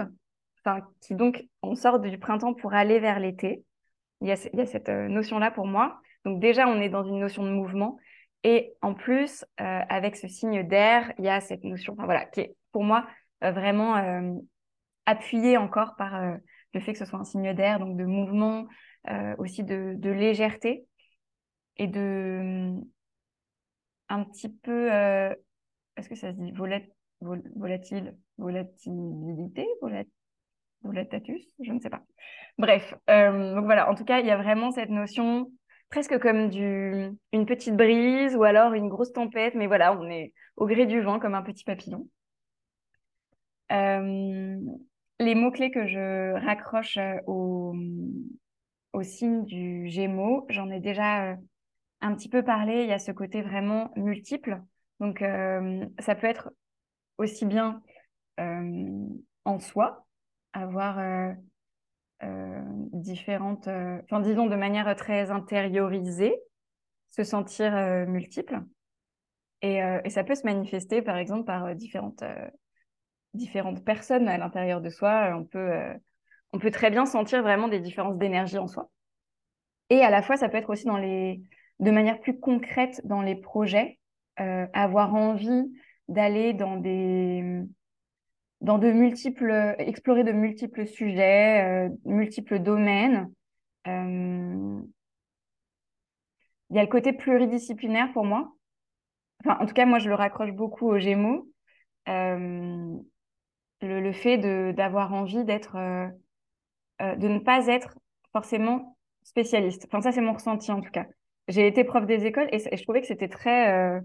enfin 0.60 0.82
qui 1.02 1.16
donc 1.16 1.44
on 1.62 1.76
sort 1.76 2.00
du 2.00 2.18
printemps 2.18 2.54
pour 2.54 2.74
aller 2.74 3.00
vers 3.00 3.20
l'été. 3.20 3.64
Il 4.22 4.28
il 4.54 4.60
y 4.60 4.62
a 4.62 4.66
cette 4.66 4.90
euh, 4.90 5.08
notion-là 5.08 5.52
pour 5.52 5.68
moi. 5.68 6.00
Donc 6.24 6.40
déjà, 6.40 6.68
on 6.68 6.82
est 6.82 6.90
dans 6.90 7.04
une 7.04 7.20
notion 7.20 7.44
de 7.44 7.50
mouvement. 7.50 7.98
Et 8.44 8.74
en 8.82 8.94
plus, 8.94 9.46
euh, 9.60 9.82
avec 9.90 10.16
ce 10.16 10.28
signe 10.28 10.64
d'air, 10.68 11.14
il 11.20 11.26
y 11.26 11.30
a 11.30 11.42
cette 11.42 11.64
notion, 11.64 11.96
voilà, 11.98 12.26
qui 12.26 12.42
est 12.42 12.56
pour 12.72 12.84
moi 12.84 13.06
vraiment 13.42 13.96
appuyée 15.06 15.58
encore 15.58 15.96
par 15.96 16.38
le 16.76 16.82
fait 16.82 16.94
que 16.94 17.00
ce 17.00 17.06
soit 17.06 17.20
un 17.20 17.24
signe 17.24 17.54
d'air, 17.54 17.80
donc 17.80 17.98
de 17.98 18.06
mouvement, 18.06 18.68
aussi 19.38 19.64
de, 19.64 20.10
légèreté 20.10 20.86
et 21.78 21.88
de 21.88 22.72
un 24.10 24.24
petit 24.24 24.50
peu, 24.50 24.90
est-ce 25.98 26.10
que 26.10 26.16
ça 26.16 26.32
se 26.32 26.38
dit? 26.38 26.52
Volatile, 26.52 28.16
volatilité, 28.38 29.68
volatatus, 30.84 31.44
je 31.60 31.72
ne 31.72 31.80
sais 31.80 31.90
pas. 31.90 32.04
Bref, 32.58 32.94
donc 33.08 33.66
voilà, 33.66 33.90
en 33.90 33.96
tout 33.96 34.06
cas, 34.06 34.20
il 34.20 34.28
y 34.28 34.32
a 34.32 34.38
vraiment 34.38 34.72
cette 34.72 34.90
notion 34.90 35.52
presque 35.90 36.20
comme 36.20 36.50
du, 36.50 37.10
une 37.32 37.46
petite 37.46 37.76
brise 37.76 38.36
ou 38.36 38.44
alors 38.44 38.74
une 38.74 38.90
grosse 38.90 39.14
tempête, 39.14 39.56
mais 39.56 39.68
voilà, 39.68 39.98
on 39.98 40.10
est 40.10 40.34
au 40.58 40.66
gré 40.68 40.86
du 40.86 41.02
vent 41.02 41.20
comme 41.20 41.36
un 41.36 41.42
petit 41.42 41.64
papillon. 41.64 42.08
Euh, 43.72 44.60
les 45.20 45.36
mots-clés 45.36 45.72
que 45.72 45.88
je 45.88 46.34
raccroche 46.46 46.98
euh, 46.98 47.20
au, 47.28 47.74
signe 49.04 49.44
du 49.46 49.88
Gémeaux, 49.88 50.46
j'en 50.50 50.70
ai 50.70 50.80
déjà 50.80 51.32
euh, 51.32 51.36
un 52.02 52.16
petit 52.16 52.30
peu 52.30 52.44
parlé, 52.44 52.84
il 52.84 52.90
y 52.90 52.94
a 52.94 53.00
ce 53.00 53.12
côté 53.12 53.42
vraiment 53.42 53.92
multiple. 53.96 54.62
Donc, 55.00 55.20
ça 56.00 56.16
peut 56.16 56.28
être 56.28 56.52
aussi 57.18 57.46
bien 57.46 57.82
en 58.38 59.60
soi, 59.60 60.06
avoir 60.54 60.98
euh, 62.24 62.62
différentes, 62.94 63.68
euh, 63.68 64.00
enfin 64.06 64.22
disons 64.22 64.46
de 64.48 64.56
manière 64.56 64.96
très 64.96 65.32
intériorisée, 65.32 66.34
se 67.12 67.24
sentir 67.24 67.76
euh, 67.76 68.06
multiple. 68.06 68.62
Et, 69.62 69.82
ça 70.10 70.24
peut 70.24 70.36
se 70.36 70.44
manifester 70.44 71.02
par 71.02 71.18
exemple 71.18 71.46
par 71.46 71.74
différentes, 71.76 72.24
différentes 73.36 73.84
personnes 73.84 74.28
à 74.28 74.38
l'intérieur 74.38 74.82
de 74.82 74.90
soi. 74.90 75.36
On 75.36 75.44
peut, 75.44 75.72
on 76.54 76.60
peut 76.60 76.72
très 76.72 76.90
bien 76.90 77.06
sentir 77.06 77.42
vraiment 77.42 77.68
des 77.68 77.80
différences 77.80 78.18
d'énergie 78.18 78.58
en 78.58 78.68
soi. 78.68 78.90
Et 79.90 80.02
à 80.02 80.10
la 80.10 80.22
fois, 80.22 80.38
ça 80.38 80.50
peut 80.50 80.58
être 80.58 80.70
aussi 80.70 80.86
dans 80.86 80.98
les, 80.98 81.42
de 81.80 81.92
manière 81.92 82.20
plus 82.20 82.40
concrète 82.40 83.02
dans 83.06 83.22
les 83.22 83.36
projets, 83.36 84.00
avoir 84.38 85.14
envie 85.14 85.72
d'aller 86.08 86.54
dans 86.54 86.78
des 86.78 87.66
dans 88.62 88.80
de 88.80 88.92
multiples, 88.92 89.76
explorer 89.78 90.24
de 90.24 90.32
multiples 90.32 90.88
sujets, 90.88 91.88
euh, 91.88 91.90
multiples 92.06 92.60
domaines. 92.60 93.32
Euh, 93.88 94.82
il 96.70 96.76
y 96.76 96.80
a 96.80 96.82
le 96.82 96.90
côté 96.90 97.14
pluridisciplinaire 97.14 98.12
pour 98.14 98.26
moi. 98.26 98.56
Enfin, 99.44 99.58
en 99.62 99.68
tout 99.68 99.74
cas, 99.74 99.86
moi, 99.86 100.00
je 100.00 100.10
le 100.10 100.16
raccroche 100.16 100.52
beaucoup 100.52 100.88
aux 100.88 100.98
Gémeaux. 100.98 101.48
Euh, 102.10 102.98
le 103.88 104.12
fait 104.12 104.38
d'avoir 104.74 105.14
envie 105.14 105.44
d'être, 105.46 105.76
de 107.00 107.28
ne 107.28 107.40
pas 107.40 107.68
être 107.68 107.98
forcément 108.32 108.98
spécialiste. 109.24 109.86
Enfin, 109.88 110.02
ça, 110.02 110.12
c'est 110.12 110.22
mon 110.22 110.34
ressenti 110.34 110.72
en 110.72 110.82
tout 110.82 110.92
cas. 110.92 111.06
J'ai 111.48 111.68
été 111.68 111.84
prof 111.84 112.06
des 112.06 112.26
écoles 112.26 112.50
et, 112.52 112.60
je 112.60 112.84
trouvais 112.84 113.02
que 113.02 113.08
c'était 113.08 113.28
très 113.28 114.02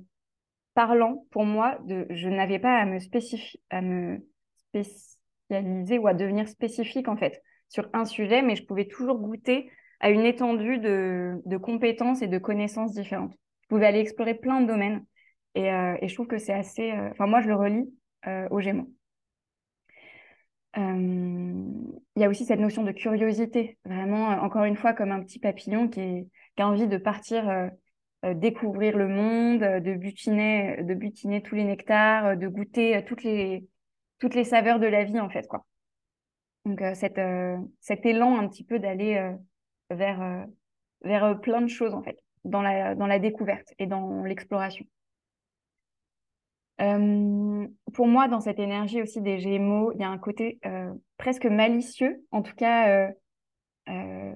parlant 0.74 1.24
pour 1.30 1.44
moi. 1.44 1.78
De, 1.84 2.06
je 2.10 2.28
n'avais 2.28 2.58
pas 2.58 2.76
à 2.76 2.86
me, 2.86 2.98
à 3.70 3.80
me 3.82 4.20
spécialiser 4.68 5.98
ou 5.98 6.06
à 6.06 6.14
devenir 6.14 6.48
spécifique 6.48 7.08
en 7.08 7.16
fait 7.16 7.42
sur 7.68 7.88
un 7.92 8.04
sujet, 8.04 8.42
mais 8.42 8.56
je 8.56 8.64
pouvais 8.64 8.86
toujours 8.86 9.18
goûter 9.18 9.70
à 10.00 10.10
une 10.10 10.24
étendue 10.24 10.78
de, 10.78 11.40
de 11.44 11.56
compétences 11.56 12.22
et 12.22 12.26
de 12.26 12.38
connaissances 12.38 12.92
différentes. 12.94 13.34
Je 13.62 13.68
pouvais 13.68 13.86
aller 13.86 14.00
explorer 14.00 14.34
plein 14.34 14.60
de 14.60 14.66
domaines 14.66 15.04
et, 15.54 15.72
euh, 15.72 15.96
et 16.00 16.08
je 16.08 16.14
trouve 16.14 16.26
que 16.26 16.38
c'est 16.38 16.52
assez. 16.52 16.90
Euh, 16.90 17.10
enfin, 17.12 17.26
moi, 17.26 17.40
je 17.40 17.48
le 17.48 17.54
relis 17.54 17.92
euh, 18.26 18.48
aux 18.50 18.60
Gémeaux. 18.60 18.90
Il 20.76 22.22
y 22.22 22.24
a 22.24 22.28
aussi 22.28 22.44
cette 22.44 22.60
notion 22.60 22.84
de 22.84 22.92
curiosité, 22.92 23.78
vraiment, 23.84 24.28
encore 24.28 24.64
une 24.64 24.76
fois, 24.76 24.92
comme 24.92 25.10
un 25.10 25.22
petit 25.22 25.38
papillon 25.38 25.88
qui, 25.88 26.28
a 26.58 26.66
envie 26.68 26.86
de 26.86 26.98
partir 26.98 27.70
découvrir 28.22 28.96
le 28.96 29.08
monde, 29.08 29.60
de 29.60 29.94
butiner, 29.94 30.82
de 30.82 30.94
butiner 30.94 31.42
tous 31.42 31.54
les 31.54 31.64
nectars, 31.64 32.36
de 32.36 32.46
goûter 32.46 33.02
toutes 33.06 33.22
les, 33.22 33.66
toutes 34.18 34.34
les 34.34 34.44
saveurs 34.44 34.78
de 34.78 34.86
la 34.86 35.04
vie, 35.04 35.18
en 35.18 35.30
fait, 35.30 35.46
quoi. 35.48 35.64
Donc, 36.66 36.82
cet 36.92 37.18
élan 38.06 38.38
un 38.38 38.48
petit 38.48 38.64
peu 38.64 38.78
d'aller 38.78 39.34
vers, 39.88 40.46
vers 41.02 41.40
plein 41.40 41.62
de 41.62 41.68
choses, 41.68 41.94
en 41.94 42.02
fait, 42.02 42.18
dans 42.44 42.62
la, 42.62 42.94
dans 42.94 43.06
la 43.06 43.18
découverte 43.18 43.72
et 43.78 43.86
dans 43.86 44.22
l'exploration. 44.22 44.84
Euh, 46.80 47.66
pour 47.92 48.06
moi, 48.06 48.28
dans 48.28 48.40
cette 48.40 48.58
énergie 48.58 49.02
aussi 49.02 49.20
des 49.20 49.38
Gémeaux, 49.38 49.92
il 49.92 50.00
y 50.00 50.04
a 50.04 50.08
un 50.08 50.18
côté 50.18 50.58
euh, 50.64 50.92
presque 51.18 51.46
malicieux, 51.46 52.24
en 52.30 52.42
tout 52.42 52.54
cas, 52.54 53.12
euh, 53.88 54.32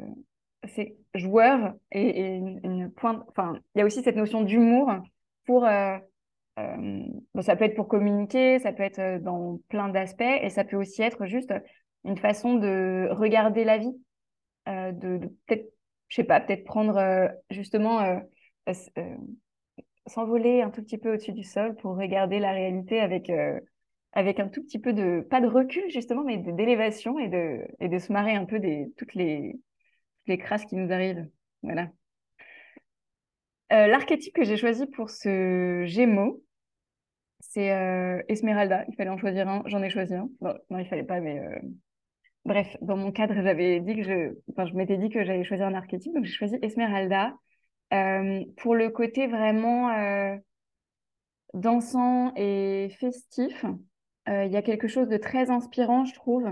c'est 0.67 0.97
joueur 1.15 1.75
et, 1.91 2.37
une, 2.37 2.91
pointe. 2.91 3.25
Enfin, 3.29 3.59
il 3.75 3.79
y 3.79 3.83
a 3.83 3.85
aussi 3.85 4.03
cette 4.03 4.17
notion 4.17 4.43
d'humour 4.43 4.93
pour. 5.47 5.67
Ça 5.67 7.57
peut 7.57 7.65
être 7.65 7.75
pour 7.75 7.89
communiquer, 7.89 8.59
ça 8.59 8.73
peut 8.73 8.83
être 8.83 9.23
dans 9.23 9.59
plein 9.69 9.89
d'aspects, 9.89 10.23
et 10.23 10.51
ça 10.51 10.65
peut 10.65 10.77
aussi 10.77 11.03
être 11.03 11.27
juste 11.27 11.53
une 12.05 12.19
façon 12.19 12.55
de 12.55 13.09
regarder 13.11 13.65
la 13.65 13.79
vie, 13.79 13.97
de, 14.67 15.19
de 15.19 15.27
peut-être, 15.47 15.67
je 16.09 16.17
sais 16.17 16.25
pas, 16.25 16.41
peut-être 16.41 16.65
prendre 16.65 17.31
justement 17.51 18.21
s'envoler 20.07 20.63
un 20.63 20.71
tout 20.71 20.83
petit 20.83 20.99
peu 20.99 21.13
au-dessus 21.15 21.33
du 21.33 21.45
sol 21.45 21.75
pour 21.77 21.97
regarder 21.97 22.39
la 22.39 22.53
réalité 22.53 23.01
avec, 23.01 23.31
euh, 23.31 23.59
avec 24.13 24.41
un 24.41 24.49
tout 24.49 24.63
petit 24.63 24.79
peu 24.79 24.93
de, 24.93 25.27
pas 25.29 25.41
de 25.41 25.47
recul 25.47 25.85
justement, 25.91 26.25
mais 26.25 26.39
d'élévation 26.39 27.19
et 27.19 27.29
de, 27.29 27.67
et 27.81 27.89
de 27.89 27.99
se 27.99 28.13
marrer 28.13 28.35
un 28.35 28.45
peu 28.45 28.59
des 28.59 28.93
toutes 28.97 29.15
les, 29.15 29.59
les 30.27 30.39
crasses 30.39 30.67
qui 30.67 30.77
nous 30.77 30.93
arrivent. 30.93 31.29
Voilà. 31.63 31.91
Euh, 33.73 33.87
l'archétype 33.87 34.35
que 34.35 34.45
j'ai 34.45 34.57
choisi 34.57 34.87
pour 34.87 35.11
ce 35.11 35.85
Gémeaux, 35.87 36.45
c'est 37.41 37.73
euh, 37.73 38.23
Esmeralda. 38.29 38.85
Il 38.89 38.95
fallait 38.95 39.11
en 39.11 39.19
choisir 39.19 39.49
un. 39.49 39.63
J'en 39.67 39.83
ai 39.83 39.91
choisi 39.91 40.15
un. 40.15 40.29
Non, 40.41 40.55
non 40.71 40.79
il 40.79 40.87
fallait 40.87 41.03
pas, 41.05 41.21
mais 41.21 41.41
bref, 42.45 42.77
dans 42.83 42.97
mon 42.97 43.11
cadre, 43.11 43.35
j'avais 43.43 43.81
dit 43.81 43.97
que 43.97 44.03
je, 44.03 44.35
enfin, 44.51 44.67
je 44.67 44.75
m'étais 44.75 44.99
dit 44.99 45.09
que 45.09 45.25
j'allais 45.25 45.45
choisir 45.45 45.67
un 45.67 45.75
archétype, 45.75 46.13
donc 46.15 46.25
j'ai 46.25 46.33
choisi 46.33 46.59
Esmeralda. 46.63 47.35
Euh, 47.95 48.45
pour 48.57 48.75
le 48.75 48.91
côté 48.91 49.27
vraiment 49.29 49.91
euh, 49.91 50.37
dansant 51.53 52.33
et 52.35 52.89
festif, 52.99 53.65
euh, 54.29 54.45
il 54.45 54.53
y 54.53 54.57
a 54.57 54.63
quelque 54.63 54.89
chose 54.89 55.09
de 55.09 55.17
très 55.17 55.51
inspirant, 55.51 56.05
je 56.05 56.15
trouve. 56.15 56.45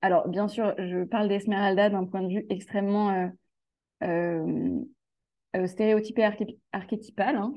alors, 0.00 0.28
bien 0.28 0.48
sûr, 0.48 0.74
je 0.78 1.04
parle 1.04 1.28
d'Esmeralda 1.28 1.90
d'un 1.90 2.06
point 2.06 2.22
de 2.22 2.28
vue 2.28 2.46
extrêmement 2.48 3.30
stéréotypé 5.66 6.28
archétypal. 6.72 7.36
Hein. 7.36 7.54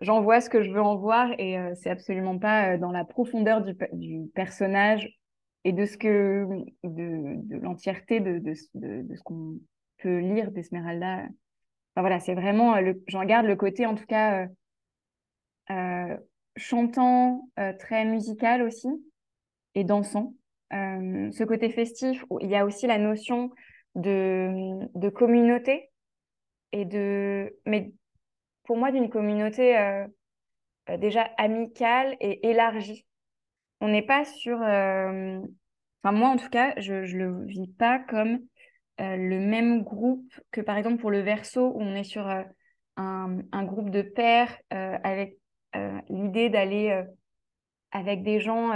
j'en 0.00 0.22
vois 0.22 0.40
ce 0.40 0.50
que 0.50 0.62
je 0.62 0.70
veux 0.70 0.82
en 0.82 0.96
voir 0.96 1.30
et 1.38 1.58
c'est 1.74 1.90
absolument 1.90 2.38
pas 2.38 2.76
dans 2.76 2.90
la 2.90 3.04
profondeur 3.04 3.62
du, 3.62 4.30
personnage 4.34 5.20
et 5.64 5.72
de 5.72 5.84
ce 5.84 5.98
que 5.98 6.46
de, 6.82 7.58
l'entièreté 7.58 8.20
de, 8.20 8.38
de, 8.38 8.54
ce 8.54 9.22
qu'on 9.22 9.58
peut 10.00 10.18
lire 10.18 10.50
d'Esmeralda. 10.50 11.24
Enfin, 11.94 12.02
voilà, 12.02 12.20
c'est 12.20 12.34
vraiment, 12.34 12.76
euh, 12.76 12.92
j'en 13.06 13.24
garde 13.24 13.46
le 13.46 13.56
côté 13.56 13.86
en 13.86 13.94
tout 13.94 14.06
cas 14.06 14.44
euh, 14.44 14.46
euh, 15.70 16.16
chantant, 16.56 17.48
très 17.78 18.04
musical 18.04 18.62
aussi 18.62 18.88
et 19.74 19.84
dansant. 19.84 20.34
ce 20.70 21.44
côté 21.44 21.70
festif, 21.70 22.24
il 22.40 22.50
y 22.50 22.56
a 22.56 22.64
aussi 22.64 22.86
la 22.86 22.98
notion 22.98 23.50
de, 23.94 24.86
de 24.94 25.08
communauté 25.08 25.90
et 26.72 26.84
de, 26.84 27.56
mais 27.66 27.92
pour 28.64 28.76
moi 28.76 28.90
d'une 28.90 29.10
communauté 29.10 30.04
déjà 30.98 31.22
amicale 31.38 32.16
et 32.20 32.48
élargie. 32.48 33.06
On 33.80 33.88
n'est 33.88 34.02
pas 34.02 34.24
sur, 34.24 34.58
enfin 34.58 36.12
moi 36.12 36.28
en 36.28 36.36
tout 36.36 36.50
cas, 36.50 36.74
je 36.78 36.94
ne 36.94 37.18
le 37.18 37.44
vis 37.46 37.68
pas 37.68 38.00
comme 38.00 38.40
euh, 39.00 39.16
le 39.16 39.40
même 39.40 39.82
groupe 39.82 40.32
que 40.50 40.60
par 40.60 40.76
exemple 40.76 41.00
pour 41.00 41.10
le 41.10 41.20
verso, 41.20 41.72
où 41.74 41.80
on 41.80 41.94
est 41.94 42.04
sur 42.04 42.28
euh, 42.28 42.42
un, 42.96 43.64
groupe 43.64 43.90
de 43.90 44.02
pairs 44.02 44.54
euh, 44.72 44.98
avec 45.02 45.38
l'idée 46.08 46.50
d'aller 46.50 47.04
avec 47.92 48.24
des 48.24 48.40
gens 48.40 48.72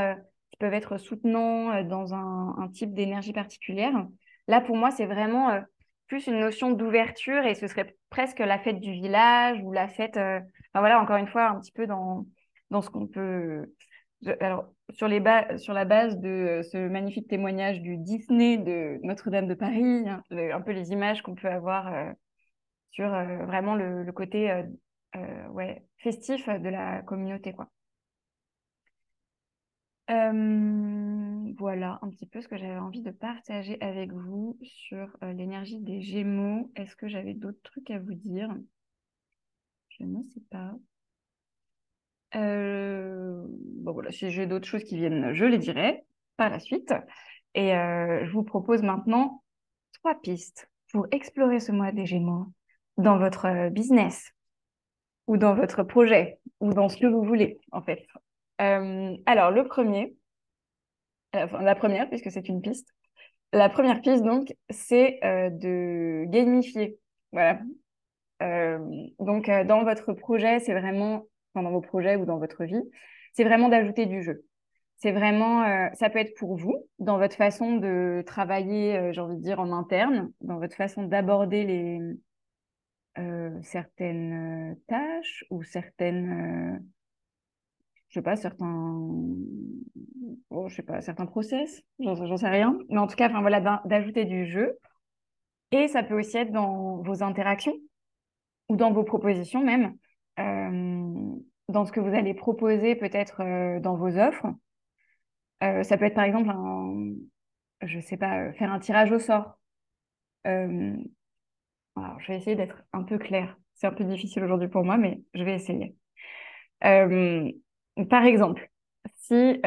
qui 0.51 0.57
peuvent 0.59 0.73
être 0.73 0.97
soutenants 0.97 1.83
dans 1.83 2.15
un, 2.15 2.69
type 2.73 2.95
d'énergie 2.95 3.33
particulière. 3.33 3.93
Là, 4.47 4.61
pour 4.61 4.77
moi, 4.77 4.93
c'est 4.93 5.05
vraiment 5.05 5.61
plus 6.07 6.29
une 6.29 6.39
notion 6.39 6.71
d'ouverture 6.71 7.45
et 7.45 7.57
ce 7.57 7.67
serait 7.67 7.97
presque 8.11 8.39
la 8.39 8.61
fête 8.61 8.79
du 8.79 8.93
village 8.93 9.61
ou 9.63 9.73
la 9.73 9.89
fête, 9.89 10.17
enfin 10.17 10.81
voilà, 10.81 11.01
encore 11.03 11.17
une 11.17 11.27
fois, 11.27 11.49
un 11.49 11.59
petit 11.59 11.73
peu 11.73 11.89
dans, 11.89 12.27
dans 12.71 12.81
ce 12.81 12.91
qu'on 12.91 13.09
peut 13.09 13.67
alors, 14.41 14.67
sur, 14.93 15.09
les 15.09 15.23
sur 15.59 15.73
la 15.75 15.85
base 15.85 16.19
de 16.19 16.29
euh, 16.29 16.63
ce 16.63 16.89
magnifique 16.89 17.29
témoignage 17.29 17.81
du 17.81 17.97
Disney 17.97 18.59
de 18.59 18.99
Notre-Dame 19.03 19.49
de 19.49 19.55
Paris, 19.55 20.09
hein, 20.09 20.23
un 20.31 20.61
peu 20.61 20.73
les 20.73 20.91
images 20.91 21.23
qu'on 21.23 21.35
peut 21.35 21.49
avoir 21.49 21.93
euh, 21.93 22.13
sur 22.91 23.13
euh, 23.13 23.45
vraiment 23.47 23.75
le, 23.75 24.11
côté 24.13 24.65
ouais, 25.51 25.85
festif 25.99 26.49
de 26.49 26.69
la 26.69 27.03
communauté. 27.03 27.53
Quoi. 27.53 27.69
voilà 31.57 31.99
un 32.03 32.11
petit 32.11 32.27
peu 32.27 32.41
ce 32.43 32.49
que 32.49 32.57
j'avais 32.57 32.79
envie 32.79 33.03
de 33.03 33.11
partager 33.11 33.79
avec 33.81 34.13
vous 34.13 34.59
sur 34.63 35.17
l'énergie 35.23 35.81
des 35.81 36.03
Gémeaux. 36.03 36.71
Est-ce 36.77 36.97
que 36.97 37.09
j'avais 37.09 37.35
d'autres 37.35 37.63
trucs 37.63 37.91
à 37.91 37.99
vous 37.99 38.15
dire? 38.15 38.55
Je 39.89 40.05
ne 40.05 40.23
sais 40.23 40.43
pas. 40.51 40.75
Euh, 42.37 43.45
bon 43.47 43.93
voilà, 43.93 44.11
si 44.11 44.31
j'ai 44.31 44.47
d'autres 44.47 44.67
choses 44.67 44.85
qui 44.85 44.97
viennent, 44.97 45.33
je 45.33 45.45
les 45.45 45.59
dirai 45.59 46.05
par 46.37 46.51
la 46.51 46.59
suite. 46.59 46.93
Et 47.55 47.75
euh, 47.75 48.25
je 48.27 48.33
vous 48.33 48.43
propose 48.43 48.83
maintenant 48.83 49.43
trois 50.01 50.15
pistes 50.21 50.69
pour 50.93 51.07
explorer 51.13 51.61
ce 51.61 51.73
mois 51.73 51.93
des 51.93 52.07
Gémeaux 52.07 52.47
dans 52.97 53.19
votre 53.19 53.47
euh, 53.47 53.71
business 53.71 54.33
ou 55.27 55.37
dans 55.37 55.55
votre 55.55 55.83
projet 55.83 56.39
ou 56.61 56.73
dans 56.73 56.89
ce 56.89 56.97
que 56.97 57.07
vous 57.07 57.23
voulez 57.23 57.59
en 57.73 57.83
fait. 57.83 58.07
alors 58.59 59.51
le 59.51 59.65
premier, 59.65 60.17
enfin, 61.35 61.63
la 61.63 61.75
première 61.75 62.09
puisque 62.09 62.31
c'est 62.31 62.49
une 62.49 62.61
piste. 62.61 62.89
La 63.53 63.69
première 63.69 64.01
piste 64.01 64.25
donc, 64.25 64.53
c'est 64.69 65.21
de 65.23 66.25
gamifier. 66.27 66.99
Voilà. 67.33 67.61
donc 69.19 69.49
dans 69.67 69.85
votre 69.85 70.13
projet, 70.13 70.61
c'est 70.61 70.79
vraiment 70.79 71.27
dans 71.63 71.71
vos 71.71 71.81
projets 71.81 72.17
ou 72.17 72.25
dans 72.25 72.39
votre 72.39 72.65
vie, 72.65 72.83
c'est 73.33 73.45
vraiment 73.45 73.69
d'ajouter 73.69 74.07
du 74.07 74.23
jeu. 74.23 74.45
C'est 74.97 75.13
vraiment, 75.13 75.65
euh, 75.65 75.89
ça 75.95 76.09
peut 76.09 76.19
être 76.19 76.35
pour 76.39 76.57
vous, 76.57 76.77
dans 76.99 77.19
votre 77.19 77.37
façon 77.37 77.77
de 77.77 78.23
travailler, 78.27 78.97
euh, 78.97 79.13
j'ai 79.13 79.21
envie 79.21 79.37
de 79.37 79.43
dire, 79.43 79.61
en 79.61 79.73
interne, 79.73 80.33
dans 80.41 80.59
votre 80.59 80.77
façon 80.77 81.03
d'aborder 81.03 81.65
les 81.65 82.01
euh, 83.19 83.51
certaines 83.63 84.77
tâches 84.87 85.45
ou 85.51 85.63
certaines, 85.63 86.83
je 88.09 88.15
sais 88.15 88.23
pas, 88.23 88.37
certains, 88.37 88.99
oh, 90.51 90.69
je 90.69 90.75
sais 90.75 90.83
pas, 90.83 91.01
certains 91.01 91.27
process, 91.27 91.83
j'en 91.99 92.37
sais 92.37 92.49
rien. 92.49 92.79
Mais 92.89 92.99
en 92.99 93.07
tout 93.07 93.17
cas, 93.17 93.29
voilà, 93.29 93.83
d'ajouter 93.85 94.25
du 94.25 94.47
jeu. 94.47 94.79
Et 95.71 95.89
ça 95.89 96.03
peut 96.03 96.19
aussi 96.19 96.37
être 96.37 96.53
dans 96.53 97.03
vos 97.03 97.23
interactions 97.23 97.77
ou 98.69 98.77
dans 98.77 98.93
vos 98.93 99.05
propositions 99.05 99.63
même. 99.63 99.97
Dans 101.75 101.85
ce 101.85 101.93
que 101.93 102.01
vous 102.01 102.15
allez 102.15 102.35
proposer 102.35 102.95
peut-être 102.95 103.43
euh, 103.43 103.81
dans 103.81 103.97
vos 103.97 104.17
offres. 104.17 104.47
Euh, 105.63 105.83
ça 105.83 105.99
peut 105.99 106.07
être 106.07 106.15
par 106.15 106.25
exemple, 106.25 106.49
un, 106.51 107.15
je 107.83 108.01
sais 108.01 108.17
pas, 108.17 108.53
faire 108.53 108.73
un 108.73 108.79
tirage 108.79 109.13
au 109.13 109.19
sort. 109.19 109.59
Alors, 110.45 112.21
je 112.21 112.29
vais 112.29 112.37
essayer 112.37 112.57
d'être 112.57 112.83
un 112.93 113.03
peu 113.03 113.19
claire. 113.19 113.59
C'est 113.75 113.87
un 113.87 113.93
peu 113.93 114.05
difficile 114.05 114.45
aujourd'hui 114.45 114.69
pour 114.69 114.85
moi, 114.85 114.97
mais 114.97 115.23
je 115.35 115.43
vais 115.43 115.55
essayer. 115.55 115.97
par 116.81 118.25
exemple, 118.25 118.71
si 119.17 119.61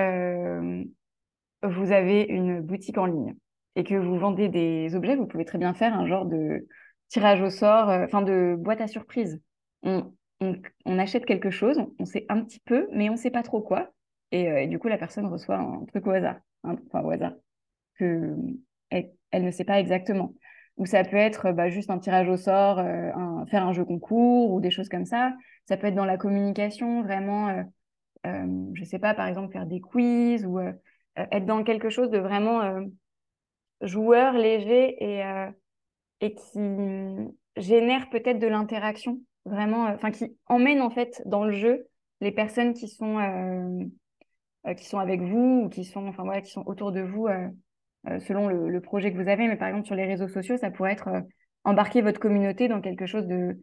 vous 1.63 1.91
avez 1.91 2.23
une 2.23 2.61
boutique 2.61 2.97
en 2.97 3.05
ligne 3.05 3.35
et 3.75 3.83
que 3.83 3.95
vous 3.95 4.17
vendez 4.17 4.49
des 4.49 4.95
objets, 4.95 5.15
vous 5.15 5.25
pouvez 5.25 5.45
très 5.45 5.57
bien 5.57 5.73
faire 5.73 5.93
un 5.93 6.07
genre 6.07 6.25
de 6.25 6.67
tirage 7.09 7.41
au 7.41 7.49
sort, 7.49 7.89
enfin 7.89 8.21
de 8.21 8.55
boîte 8.57 8.81
à 8.81 8.87
surprise. 8.87 9.41
On, 10.39 10.99
achète 10.99 11.25
quelque 11.25 11.49
chose, 11.49 11.79
on 11.99 12.05
sait 12.05 12.25
un 12.29 12.43
petit 12.43 12.59
peu, 12.59 12.87
mais 12.91 13.09
on 13.09 13.13
ne 13.13 13.17
sait 13.17 13.31
pas 13.31 13.43
trop 13.43 13.61
quoi. 13.61 13.91
Et, 14.31 14.67
du 14.67 14.77
coup, 14.77 14.89
la 14.89 14.97
personne 14.97 15.25
reçoit 15.25 15.57
un 15.57 15.85
truc 15.85 16.05
au 16.05 16.11
hasard, 16.11 16.35
enfin 16.63 17.01
au 17.01 17.11
hasard, 17.11 17.33
que 17.97 18.35
elle, 18.89 19.13
ne 19.33 19.51
sait 19.51 19.63
pas 19.63 19.79
exactement. 19.79 20.33
Ou 20.75 20.85
ça 20.85 21.03
peut 21.03 21.17
être 21.17 21.51
bah, 21.53 21.69
juste 21.69 21.89
un 21.89 21.97
tirage 21.97 22.27
au 22.27 22.37
sort, 22.37 22.77
faire 23.49 23.65
un 23.65 23.73
jeu 23.73 23.85
concours 23.85 24.51
ou 24.51 24.59
des 24.59 24.69
choses 24.69 24.89
comme 24.89 25.05
ça. 25.05 25.33
Ça 25.65 25.77
peut 25.77 25.87
être 25.87 25.95
dans 25.95 26.05
la 26.05 26.17
communication, 26.17 27.03
vraiment 27.03 27.63
euh, 28.27 28.71
je 28.73 28.83
sais 28.83 28.99
pas, 28.99 29.13
par 29.13 29.27
exemple, 29.27 29.51
faire 29.51 29.65
des 29.65 29.79
quiz 29.79 30.45
ou 30.45 30.59
euh, 30.59 30.73
euh, 31.19 31.25
être 31.31 31.45
dans 31.45 31.63
quelque 31.63 31.89
chose 31.89 32.09
de 32.09 32.17
vraiment 32.17 32.61
joueur, 33.81 34.33
léger 34.33 34.97
et 36.19 36.33
qui 36.33 36.59
génère 37.57 38.09
peut-être 38.09 38.39
de 38.39 38.47
l'interaction, 38.47 39.19
vraiment, 39.47 39.85
enfin, 39.85 40.11
qui 40.11 40.37
emmène 40.47 40.81
en 40.81 40.89
fait 40.89 41.21
dans 41.25 41.45
le 41.45 41.51
jeu 41.51 41.87
les 42.21 42.31
personnes 42.31 42.73
qui 42.73 42.87
sont, 42.87 43.89
qui 44.75 44.85
sont 44.85 44.99
avec 44.99 45.21
vous 45.21 45.63
ou 45.65 45.69
qui 45.69 45.85
sont, 45.85 46.07
enfin, 46.07 46.23
voilà, 46.23 46.41
qui 46.41 46.51
sont 46.51 46.63
autour 46.65 46.91
de 46.91 47.01
vous 47.01 47.27
selon 48.19 48.47
le, 48.47 48.81
projet 48.81 49.11
que 49.11 49.21
vous 49.21 49.29
avez. 49.29 49.47
Mais 49.47 49.57
par 49.57 49.67
exemple, 49.67 49.85
sur 49.85 49.95
les 49.95 50.05
réseaux 50.05 50.27
sociaux, 50.27 50.57
ça 50.57 50.71
pourrait 50.71 50.93
être 50.93 51.09
embarquer 51.63 52.01
votre 52.01 52.19
communauté 52.19 52.67
dans 52.67 52.81
quelque 52.81 53.05
chose 53.05 53.27
de, 53.27 53.61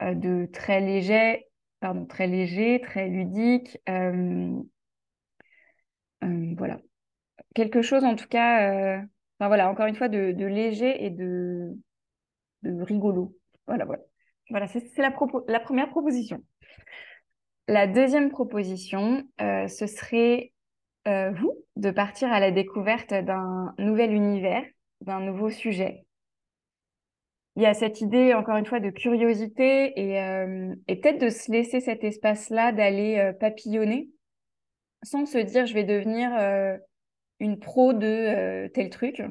de 0.00 0.46
très 0.52 0.80
léger 0.80 1.46
pardon, 1.84 2.06
très 2.06 2.26
léger, 2.26 2.80
très 2.80 3.08
ludique. 3.08 3.78
Euh, 3.90 4.58
euh, 6.24 6.54
voilà. 6.56 6.80
Quelque 7.54 7.82
chose 7.82 8.04
en 8.04 8.16
tout 8.16 8.26
cas, 8.26 8.70
euh, 8.70 9.02
enfin 9.38 9.48
voilà, 9.48 9.70
encore 9.70 9.86
une 9.86 9.94
fois, 9.94 10.08
de, 10.08 10.32
léger 10.46 11.04
et 11.04 11.10
de, 11.10 11.76
rigolo. 12.62 13.36
Voilà, 13.66 13.84
voilà. 13.84 14.02
Voilà, 14.50 14.66
c'est 14.66 14.82
la, 14.98 15.10
première 15.10 15.88
proposition. 15.88 16.44
La 17.66 17.86
deuxième 17.86 18.30
proposition, 18.30 19.24
ce 19.38 19.86
serait 19.86 20.52
vous 21.06 21.52
de 21.76 21.90
partir 21.90 22.32
à 22.32 22.40
la 22.40 22.50
découverte 22.50 23.14
d'un 23.14 23.74
nouvel 23.78 24.12
univers, 24.12 24.64
d'un 25.00 25.20
nouveau 25.20 25.50
sujet 25.50 26.04
il 27.56 27.62
y 27.62 27.66
a 27.66 27.74
cette 27.74 28.00
idée, 28.00 28.34
encore 28.34 28.56
une 28.56 28.66
fois, 28.66 28.80
de 28.80 28.90
curiosité 28.90 29.92
et, 30.00 30.20
euh, 30.20 30.74
et 30.88 30.96
peut-être 30.96 31.20
de 31.20 31.28
se 31.28 31.52
laisser 31.52 31.80
cet 31.80 32.02
espace-là 32.02 32.72
d'aller 32.72 33.18
euh, 33.18 33.32
papillonner 33.32 34.08
sans 35.04 35.26
se 35.26 35.38
dire 35.38 35.66
je 35.66 35.74
vais 35.74 35.84
devenir 35.84 36.30
euh, 36.36 36.76
une 37.38 37.58
pro 37.58 37.92
de 37.92 38.68
tel 38.68 38.88
truc, 38.90 39.22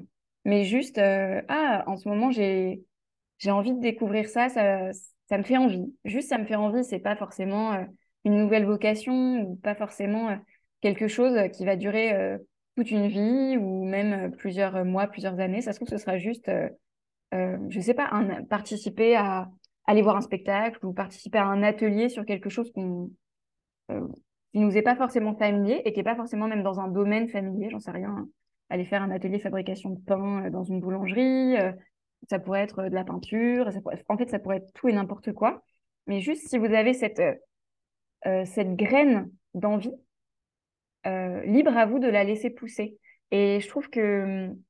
mais 0.46 0.63
juste 0.63 1.00
ah, 1.00 1.84
en 1.88 1.98
ce 1.98 2.08
moment, 2.08 2.32
j'ai, 2.32 2.84
j'ai 3.43 3.51
envie 3.51 3.73
de 3.73 3.79
découvrir 3.79 4.27
ça, 4.29 4.50
ça, 4.50 4.91
ça 5.29 5.38
me 5.38 5.43
fait 5.43 5.57
envie. 5.57 5.93
Juste, 6.05 6.29
ça 6.29 6.38
me 6.38 6.45
fait 6.45 6.55
envie, 6.55 6.83
c'est 6.83 7.00
pas 7.00 7.15
forcément 7.15 7.85
une 8.25 8.38
nouvelle 8.38 8.65
vocation 8.65 9.41
ou 9.41 9.55
pas 9.57 9.75
forcément 9.75 10.38
quelque 10.81 11.07
chose 11.07 11.38
qui 11.53 11.65
va 11.65 11.75
durer 11.75 12.38
toute 12.75 12.91
une 12.91 13.07
vie 13.07 13.57
ou 13.57 13.83
même 13.85 14.35
plusieurs 14.38 14.85
mois, 14.85 15.07
plusieurs 15.07 15.39
années. 15.39 15.62
Ça 15.62 15.73
se 15.73 15.77
trouve, 15.79 15.89
ce 15.89 15.97
sera 15.97 16.17
juste 16.17 16.50
euh, 17.33 17.57
je 17.69 17.77
ne 17.77 17.83
sais 17.83 17.93
pas, 17.93 18.12
participer 18.50 19.15
à 19.15 19.50
aller 19.88 20.01
voir 20.01 20.15
un 20.15 20.21
spectacle 20.21 20.85
ou 20.85 20.93
participer 20.93 21.39
à 21.39 21.45
un 21.45 21.63
atelier 21.63 22.09
sur 22.09 22.25
quelque 22.25 22.50
chose 22.50 22.71
qu'on, 22.71 23.09
euh, 23.91 24.07
qui 24.53 24.59
nous 24.59 24.77
est 24.77 24.83
pas 24.83 24.95
forcément 24.95 25.35
familier 25.35 25.81
et 25.85 25.93
qui 25.93 26.00
n'est 26.00 26.03
pas 26.03 26.15
forcément 26.15 26.47
même 26.47 26.63
dans 26.63 26.79
un 26.79 26.88
domaine 26.88 27.27
familier, 27.27 27.69
j'en 27.69 27.79
sais 27.79 27.91
rien. 27.91 28.27
Aller 28.69 28.85
faire 28.85 29.01
un 29.01 29.12
atelier 29.12 29.39
fabrication 29.39 29.89
de 29.91 29.99
pain 29.99 30.45
euh, 30.45 30.49
dans 30.51 30.63
une 30.63 30.79
boulangerie, 30.79 31.56
ça 32.29 32.39
pourrait 32.39 32.62
être 32.62 32.83
de 32.83 32.95
la 32.95 33.03
peinture, 33.03 33.69
en 34.09 34.17
fait, 34.17 34.29
ça 34.29 34.39
pourrait 34.39 34.57
être 34.57 34.73
tout 34.73 34.88
et 34.88 34.93
n'importe 34.93 35.33
quoi. 35.33 35.63
Mais 36.07 36.21
juste 36.21 36.47
si 36.47 36.57
vous 36.57 36.73
avez 36.73 36.93
cette, 36.93 37.21
cette 38.23 38.75
graine 38.75 39.31
d'envie, 39.53 39.93
libre 41.05 41.77
à 41.77 41.86
vous 41.86 41.99
de 41.99 42.07
la 42.07 42.23
laisser 42.23 42.49
pousser. 42.49 42.97
Et 43.31 43.59
je 43.59 43.67
trouve 43.67 43.89
que 43.89 44.49
hum, 44.49 44.62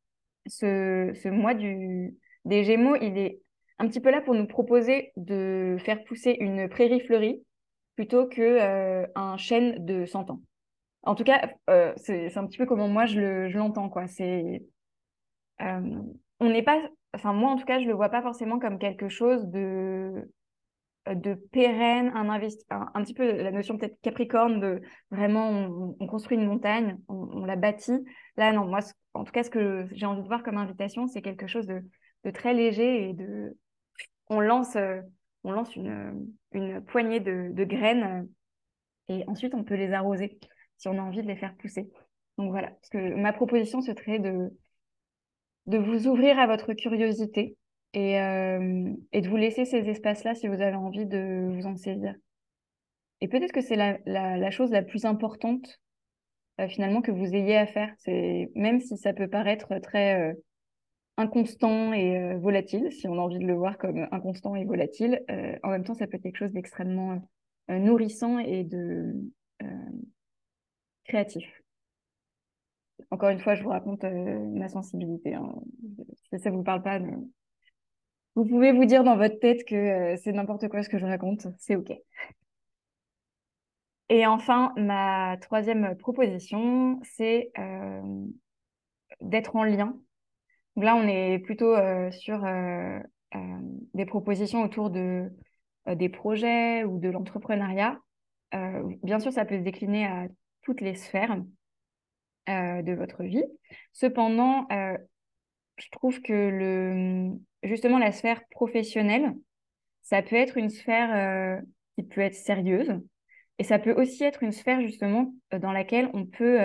ce, 0.47 1.11
ce 1.21 1.29
mois 1.29 1.53
du, 1.53 2.15
des 2.45 2.63
Gémeaux, 2.63 2.95
il 2.95 3.17
est 3.17 3.39
un 3.79 3.87
petit 3.87 3.99
peu 3.99 4.11
là 4.11 4.21
pour 4.21 4.35
nous 4.35 4.47
proposer 4.47 5.11
de 5.17 5.77
faire 5.79 6.03
pousser 6.03 6.37
une 6.39 6.69
prairie 6.69 7.01
fleurie 7.01 7.43
plutôt 7.95 8.27
que 8.27 8.41
euh, 8.41 9.37
chêne 9.37 9.85
de 9.85 10.05
100 10.05 10.31
ans. 10.31 10.41
En 11.03 11.15
tout 11.15 11.23
cas, 11.23 11.49
euh, 11.69 11.93
c'est 11.97 12.35
un 12.37 12.47
petit 12.47 12.57
peu 12.57 12.65
comment 12.65 12.87
moi 12.87 13.05
je 13.05 13.55
l'entends. 13.55 13.89
quoi. 13.89 14.07
C'est 14.07 14.63
euh, 15.61 16.01
on 16.39 16.49
n'est 16.49 16.63
pas, 16.63 16.81
enfin 17.13 17.33
moi 17.33 17.51
en 17.51 17.57
tout 17.57 17.65
cas, 17.65 17.79
je 17.79 17.85
le 17.85 17.93
vois 17.93 18.09
pas 18.09 18.21
forcément 18.21 18.59
comme 18.59 18.79
quelque 18.79 19.09
chose 19.09 19.47
de 19.47 20.29
de 21.05 21.33
pérenne, 21.33 22.11
un, 22.15 22.29
investi 22.29 22.65
un, 22.69 23.03
petit 23.03 23.13
peu 23.13 23.29
la 23.29 23.51
notion 23.51 23.77
peut-être 23.77 23.99
capricorne 24.01 24.61
de 24.61 24.81
vraiment 25.11 25.49
on, 25.99 26.07
construit 26.07 26.37
une 26.37 26.47
montagne, 26.47 26.97
on, 27.09 27.43
la 27.43 27.57
bâtit. 27.57 28.05
Là 28.37 28.53
non, 28.53 28.65
moi 28.65 28.79
en 29.13 29.25
tout 29.25 29.33
cas 29.33 29.43
ce 29.43 29.49
que 29.49 29.85
j'ai 29.91 30.05
envie 30.05 30.23
de 30.23 30.27
voir 30.27 30.43
comme 30.43 30.57
invitation, 30.57 31.07
c'est 31.07 31.21
quelque 31.21 31.47
chose 31.47 31.67
de 31.67 31.81
de 32.23 32.31
très 32.31 32.53
léger 32.53 33.09
et 33.09 33.13
de 33.13 33.57
on 34.27 34.39
lance 34.39 34.77
euh, 34.77 35.01
on 35.43 35.51
lance 35.51 35.75
une, 35.75 36.25
une 36.53 36.81
poignée 36.81 37.19
de, 37.19 37.49
de, 37.51 37.63
graines 37.65 38.27
euh, 39.09 39.15
et 39.15 39.27
ensuite 39.27 39.53
on 39.53 39.65
peut 39.65 39.75
les 39.75 39.91
arroser 39.91 40.39
si 40.77 40.87
on 40.87 40.97
a 40.97 41.01
envie 41.01 41.21
de 41.21 41.27
les 41.27 41.35
faire 41.35 41.55
pousser. 41.57 41.91
Donc 42.37 42.51
voilà, 42.51 42.69
parce 42.69 42.89
que 42.89 43.13
ma 43.15 43.33
proposition 43.33 43.81
ce 43.81 43.93
serait 43.93 44.19
de 44.19 44.51
de 45.67 45.77
vous 45.77 46.07
ouvrir 46.07 46.39
à 46.39 46.47
votre 46.47 46.73
curiosité 46.73 47.55
et, 47.93 48.19
euh, 48.19 48.93
et 49.11 49.21
de 49.21 49.29
vous 49.29 49.37
laisser 49.37 49.65
ces 49.65 49.87
espaces-là 49.89 50.35
si 50.35 50.47
vous 50.47 50.61
avez 50.61 50.75
envie 50.75 51.05
de 51.05 51.49
vous 51.53 51.65
en 51.65 51.75
saisir. 51.75 52.15
Et 53.21 53.27
peut-être 53.27 53.53
que 53.53 53.61
c'est 53.61 53.75
la, 53.75 53.97
la, 54.05 54.51
chose 54.51 54.71
la 54.71 54.81
plus 54.81 55.05
importante 55.05 55.79
finalement 56.67 57.01
que 57.01 57.11
vous 57.11 57.33
ayez 57.33 57.57
à 57.57 57.65
faire. 57.65 57.93
C'est 57.99 58.51
même 58.55 58.81
si 58.81 58.97
ça 58.97 59.13
peut 59.13 59.29
paraître 59.29 59.79
très 59.79 60.35
inconstant 61.17 61.93
et 61.93 62.17
euh, 62.17 62.37
volatile, 62.37 62.91
si 62.91 63.07
on 63.07 63.13
a 63.13 63.21
envie 63.21 63.39
de 63.39 63.45
le 63.45 63.53
voir 63.53 63.77
comme 63.77 64.07
inconstant 64.11 64.55
et 64.55 64.65
volatile. 64.65 65.23
Euh, 65.29 65.57
en 65.63 65.69
même 65.69 65.83
temps, 65.83 65.93
ça 65.93 66.07
peut 66.07 66.17
être 66.17 66.23
quelque 66.23 66.37
chose 66.37 66.53
d'extrêmement 66.53 67.21
euh, 67.69 67.79
nourrissant 67.79 68.39
et 68.39 68.63
de 68.63 69.13
créatif. 71.05 71.62
Encore 73.11 73.29
une 73.29 73.39
fois, 73.39 73.55
je 73.55 73.63
vous 73.63 73.69
raconte 73.69 74.03
ma 74.03 74.69
sensibilité. 74.69 75.35
Hein. 75.35 75.53
Si 76.31 76.39
ça 76.39 76.51
ne 76.51 76.55
vous 76.55 76.63
parle 76.63 76.81
pas, 76.81 76.99
vous 78.35 78.45
pouvez 78.45 78.71
vous 78.71 78.85
dire 78.85 79.03
dans 79.03 79.17
votre 79.17 79.39
tête 79.39 79.65
que 79.65 80.15
c'est 80.17 80.31
n'importe 80.31 80.67
quoi 80.67 80.83
ce 80.83 80.89
que 80.89 80.97
je 80.97 81.05
raconte, 81.05 81.47
c'est 81.59 81.75
OK. 81.75 81.91
Et 84.09 84.25
enfin, 84.27 84.73
ma 84.77 85.37
troisième 85.41 85.95
proposition, 85.97 86.99
c'est 87.03 87.51
d'être 89.21 89.55
en 89.55 89.63
lien 89.63 89.95
là, 90.81 90.95
on 90.95 91.07
est 91.07 91.39
plutôt 91.39 91.75
euh, 91.75 92.09
sur 92.11 92.43
euh, 92.45 92.99
euh, 93.35 93.39
des 93.93 94.05
propositions 94.05 94.63
autour 94.63 94.89
de, 94.89 95.29
des 95.87 96.09
projets 96.09 96.83
ou 96.83 96.99
de 96.99 97.09
l'entrepreneuriat. 97.09 97.99
bien 99.03 99.19
sûr, 99.19 99.31
ça 99.31 99.45
peut 99.45 99.57
se 99.57 99.63
décliner 99.63 100.05
à 100.05 100.27
toutes 100.61 100.81
les 100.81 100.95
sphères 100.95 101.37
de 102.47 102.93
votre 102.93 103.23
vie. 103.23 103.43
Cependant, 103.93 104.67
je 104.69 105.89
trouve 105.91 106.21
que 106.21 106.33
le, 106.33 107.31
justement 107.63 107.99
la 107.99 108.11
sphère 108.11 108.45
professionnelle, 108.49 109.33
ça 110.01 110.21
peut 110.21 110.35
être 110.35 110.57
une 110.57 110.69
sphère 110.69 111.61
qui 111.95 112.03
peut 112.03 112.21
être 112.21 112.35
sérieuse 112.35 112.91
et 113.59 113.63
ça 113.63 113.79
peut 113.79 113.93
aussi 113.93 114.23
être 114.23 114.43
une 114.43 114.51
sphère 114.51 114.81
justement 114.81 115.33
dans 115.51 115.71
laquelle 115.71 116.09
on 116.13 116.25
peut 116.25 116.59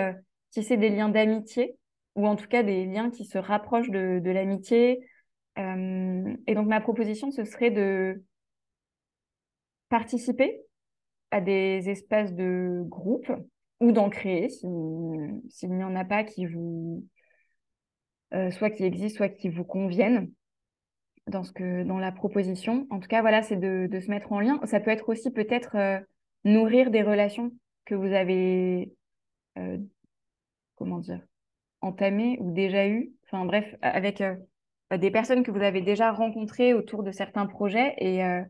tisser 0.51 0.77
des 0.77 0.89
liens 0.89 1.09
d'amitié 1.09 1.75
ou 2.15 2.27
en 2.27 2.35
tout 2.35 2.47
cas 2.47 2.63
des 2.63 2.85
liens 2.85 3.09
qui 3.09 3.25
se 3.25 3.37
rapprochent 3.37 3.89
de, 3.89 4.29
l'amitié. 4.29 4.99
Euh, 5.57 6.35
et 6.47 6.55
donc 6.55 6.67
ma 6.67 6.81
proposition, 6.81 7.31
ce 7.31 7.43
serait 7.43 7.71
de 7.71 8.23
participer 9.89 10.61
à 11.31 11.41
des 11.41 11.89
espaces 11.89 12.33
de 12.33 12.83
groupe 12.85 13.31
ou 13.79 13.91
d'en 13.91 14.09
créer 14.09 14.49
s'il 14.49 15.69
n'y 15.69 15.83
en 15.83 15.95
a 15.95 16.05
pas 16.05 16.23
qui 16.23 16.45
vous 16.45 17.05
euh, 18.33 18.51
soit 18.51 18.69
qui 18.69 18.83
existent, 18.83 19.17
soit 19.17 19.29
qui 19.29 19.49
vous 19.49 19.63
conviennent 19.63 20.31
dans 21.27 21.43
ce 21.43 21.51
que 21.51 21.83
dans 21.83 21.99
la 21.99 22.11
proposition. 22.11 22.87
En 22.89 22.99
tout 22.99 23.07
cas, 23.07 23.21
voilà, 23.21 23.41
c'est 23.41 23.55
de, 23.55 23.87
se 23.99 24.09
mettre 24.09 24.31
en 24.31 24.39
lien. 24.39 24.59
Ça 24.65 24.79
peut 24.79 24.91
être 24.91 25.09
aussi 25.09 25.31
peut-être 25.31 25.75
euh, 25.75 25.99
nourrir 26.43 26.91
des 26.91 27.01
relations 27.01 27.51
que 27.85 27.95
vous 27.95 28.13
avez 28.13 28.93
comment 30.75 30.99
dire 30.99 31.21
entamé 31.81 32.37
ou 32.39 32.51
déjà 32.51 32.87
eu, 32.87 33.11
enfin 33.25 33.45
bref, 33.45 33.75
avec 33.81 34.21
euh, 34.21 34.35
des 34.97 35.11
personnes 35.11 35.43
que 35.43 35.51
vous 35.51 35.61
avez 35.61 35.81
déjà 35.81 36.11
rencontrées 36.11 36.73
autour 36.73 37.03
de 37.03 37.11
certains 37.11 37.45
projets 37.45 37.93
et, 37.97 38.23
euh, 38.23 38.43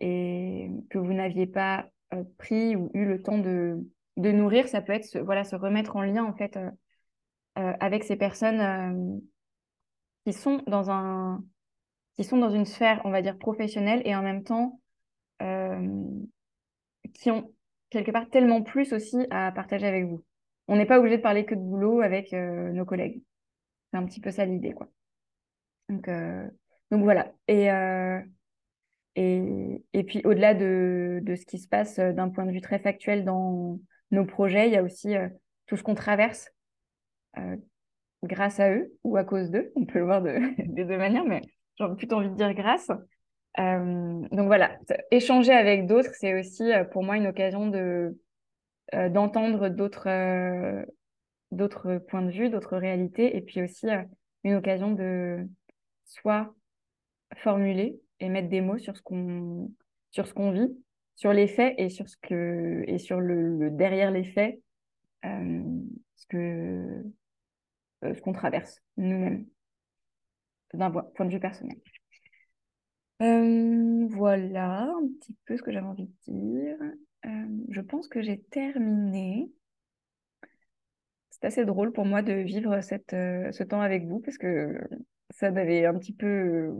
que 0.00 0.98
vous 0.98 1.12
n'aviez 1.12 1.46
pas 1.46 1.86
euh, 2.12 2.24
pris 2.38 2.76
ou 2.76 2.90
eu 2.94 3.04
le 3.04 3.22
temps 3.22 3.38
de, 3.38 3.78
de 4.16 4.30
nourrir, 4.30 4.68
ça 4.68 4.80
peut 4.80 4.92
être 4.92 5.04
se, 5.04 5.18
voilà, 5.18 5.44
se 5.44 5.56
remettre 5.56 5.96
en 5.96 6.02
lien 6.02 6.24
en 6.24 6.34
fait 6.34 6.58
avec 7.56 8.04
ces 8.04 8.16
personnes 8.16 9.20
qui 10.24 10.32
sont 10.32 10.62
dans 10.66 10.90
un 10.90 11.44
qui 12.16 12.24
sont 12.24 12.38
dans 12.38 12.50
une 12.50 12.64
sphère, 12.64 13.00
on 13.04 13.10
va 13.10 13.22
dire, 13.22 13.38
professionnelle 13.38 14.02
et 14.04 14.14
en 14.14 14.22
même 14.22 14.44
temps 14.44 14.80
qui 17.14 17.30
ont 17.30 17.52
quelque 17.90 18.10
part 18.10 18.28
tellement 18.30 18.62
plus 18.62 18.92
aussi 18.92 19.26
à 19.30 19.52
partager 19.52 19.86
avec 19.86 20.04
vous. 20.04 20.24
On 20.68 20.76
n'est 20.76 20.86
pas 20.86 20.98
obligé 20.98 21.16
de 21.18 21.22
parler 21.22 21.44
que 21.44 21.54
de 21.54 21.60
boulot 21.60 22.00
avec 22.00 22.32
nos 22.32 22.84
collègues. 22.84 23.22
C'est 23.90 23.98
un 23.98 24.04
petit 24.04 24.20
peu 24.20 24.30
ça 24.30 24.44
l'idée, 24.44 24.72
quoi. 24.72 24.88
Donc, 25.88 26.08
donc 26.90 27.02
voilà. 27.02 27.32
Et, 27.46 27.68
et, 29.16 29.84
et 29.92 30.04
puis 30.04 30.22
au-delà 30.24 30.54
de, 30.54 31.20
de, 31.22 31.34
ce 31.36 31.46
qui 31.46 31.58
se 31.58 31.68
passe 31.68 31.98
d'un 31.98 32.30
point 32.30 32.46
de 32.46 32.52
vue 32.52 32.60
très 32.60 32.78
factuel 32.78 33.24
dans 33.24 33.78
nos 34.14 34.24
projets, 34.24 34.68
il 34.68 34.72
y 34.72 34.76
a 34.76 34.82
aussi 34.82 35.14
tout 35.66 35.76
ce 35.76 35.82
qu'on 35.82 35.94
traverse 35.94 36.50
grâce 38.22 38.60
à 38.60 38.70
eux 38.70 38.92
ou 39.04 39.16
à 39.16 39.24
cause 39.24 39.50
d'eux. 39.50 39.72
On 39.76 39.84
peut 39.84 39.98
le 39.98 40.04
voir 40.04 40.22
de, 40.22 40.38
des 40.66 40.84
deux 40.84 40.96
manières, 40.96 41.24
mais 41.24 41.42
j'ai 41.78 41.86
plutôt 41.96 42.16
envie 42.16 42.30
de 42.30 42.36
dire 42.36 42.54
grâce. 42.54 42.90
donc 43.58 44.46
voilà, 44.46 44.78
échanger 45.10 45.52
avec 45.52 45.86
d'autres, 45.86 46.14
c'est 46.14 46.38
aussi 46.38 46.70
pour 46.92 47.02
moi 47.02 47.16
une 47.16 47.26
occasion 47.26 47.68
de 47.68 48.18
d'entendre 48.92 49.68
d'autres 49.70 50.84
d'autres 51.50 51.98
points 51.98 52.22
de 52.22 52.30
vue, 52.30 52.50
d'autres 52.50 52.76
réalités, 52.76 53.36
et 53.36 53.40
puis 53.40 53.62
aussi 53.62 53.86
une 54.44 54.54
occasion 54.54 54.92
de 54.92 55.48
soit 56.04 56.54
formuler 57.36 58.00
et 58.20 58.28
mettre 58.28 58.48
des 58.48 58.60
mots 58.60 58.78
sur 58.78 58.96
ce 58.96 59.02
qu'on 59.02 59.70
sur 60.10 60.26
ce 60.26 60.34
qu'on 60.34 60.52
vit, 60.52 60.76
sur 61.16 61.32
les 61.32 61.46
faits 61.46 61.74
et 61.78 61.88
sur 61.88 62.08
ce 62.08 62.16
que 62.16 62.84
et 62.86 62.98
sur 62.98 63.20
le, 63.20 63.70
derrière 63.70 64.10
les 64.10 64.24
faits, 64.24 64.60
euh, 65.24 65.62
ce 66.16 66.26
que 66.26 67.04
euh, 68.04 68.14
ce 68.14 68.20
qu'on 68.20 68.32
traverse 68.32 68.80
nous-mêmes 68.96 69.46
d'un 70.72 70.90
point 70.90 71.26
de 71.26 71.30
vue 71.30 71.40
personnel. 71.40 71.76
Euh, 73.22 74.06
voilà 74.10 74.82
un 74.82 75.08
petit 75.20 75.36
peu 75.46 75.56
ce 75.56 75.62
que 75.62 75.70
j'avais 75.70 75.86
envie 75.86 76.06
de 76.06 76.32
dire. 76.32 76.76
je 77.68 77.80
pense 77.80 78.08
que 78.08 78.22
j'ai 78.22 78.40
terminé. 78.40 79.50
C'est 81.30 81.44
assez 81.44 81.64
drôle 81.64 81.92
pour 81.92 82.04
moi 82.04 82.22
de 82.22 82.32
vivre 82.32 82.80
cette, 82.80 83.12
ce 83.12 83.62
temps 83.62 83.80
avec 83.80 84.04
vous 84.06 84.18
parce 84.18 84.36
que 84.36 84.80
ça 85.30 85.52
m'avait 85.52 85.84
un 85.84 85.96
petit 85.96 86.12
peu 86.12 86.76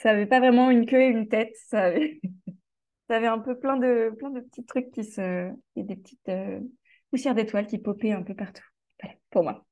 ça 0.00 0.10
avait 0.10 0.26
pas 0.26 0.40
vraiment 0.40 0.70
une 0.70 0.86
queue 0.86 1.02
et 1.02 1.08
une 1.08 1.28
tête. 1.28 1.54
Ça 1.68 1.92
ça 3.10 3.16
avait 3.16 3.26
un 3.26 3.40
peu 3.40 3.58
plein 3.58 3.76
de, 3.76 4.14
plein 4.16 4.30
de 4.30 4.38
petits 4.38 4.64
trucs 4.64 4.92
qui 4.92 5.02
se. 5.02 5.50
et 5.74 5.82
des 5.82 5.96
petites 5.96 6.28
euh, 6.28 6.60
poussières 7.10 7.34
d'étoiles 7.34 7.66
qui 7.66 7.78
popaient 7.78 8.12
un 8.12 8.22
peu 8.22 8.34
partout. 8.34 8.62
Voilà, 9.02 9.16
pour 9.30 9.42
moi. 9.42 9.66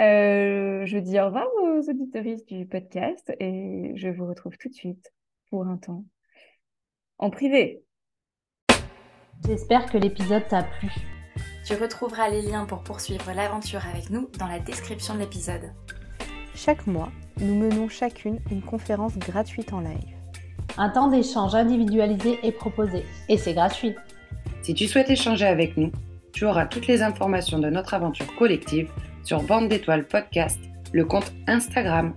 Euh, 0.00 0.84
je 0.86 0.98
dis 0.98 1.20
au 1.20 1.26
revoir 1.26 1.46
aux 1.62 1.88
auditoristes 1.88 2.48
du 2.48 2.66
podcast 2.66 3.32
et 3.38 3.92
je 3.94 4.08
vous 4.08 4.26
retrouve 4.26 4.58
tout 4.58 4.68
de 4.68 4.74
suite 4.74 5.12
pour 5.50 5.68
un 5.68 5.76
temps 5.76 6.04
en 7.18 7.30
privé. 7.30 7.84
J'espère 9.46 9.86
que 9.86 9.96
l'épisode 9.96 10.48
t'a 10.48 10.64
plu. 10.64 10.90
Tu 11.64 11.74
retrouveras 11.74 12.28
les 12.28 12.42
liens 12.42 12.66
pour 12.66 12.82
poursuivre 12.82 13.32
l'aventure 13.36 13.86
avec 13.86 14.10
nous 14.10 14.28
dans 14.40 14.48
la 14.48 14.58
description 14.58 15.14
de 15.14 15.20
l'épisode. 15.20 15.72
Chaque 16.56 16.88
mois, 16.88 17.12
nous 17.40 17.54
menons 17.54 17.88
chacune 17.88 18.40
une 18.50 18.62
conférence 18.62 19.16
gratuite 19.16 19.72
en 19.72 19.78
live. 19.78 20.15
Un 20.78 20.90
temps 20.90 21.08
d'échange 21.08 21.54
individualisé 21.54 22.38
est 22.42 22.52
proposé 22.52 23.04
et 23.28 23.38
c'est 23.38 23.54
gratuit. 23.54 23.94
Si 24.62 24.74
tu 24.74 24.86
souhaites 24.86 25.10
échanger 25.10 25.46
avec 25.46 25.76
nous, 25.76 25.90
tu 26.32 26.44
auras 26.44 26.66
toutes 26.66 26.86
les 26.86 27.02
informations 27.02 27.58
de 27.58 27.70
notre 27.70 27.94
aventure 27.94 28.34
collective 28.36 28.90
sur 29.22 29.42
Bande 29.42 29.68
d'étoiles 29.68 30.06
podcast, 30.06 30.60
le 30.92 31.04
compte 31.04 31.32
Instagram 31.46 32.14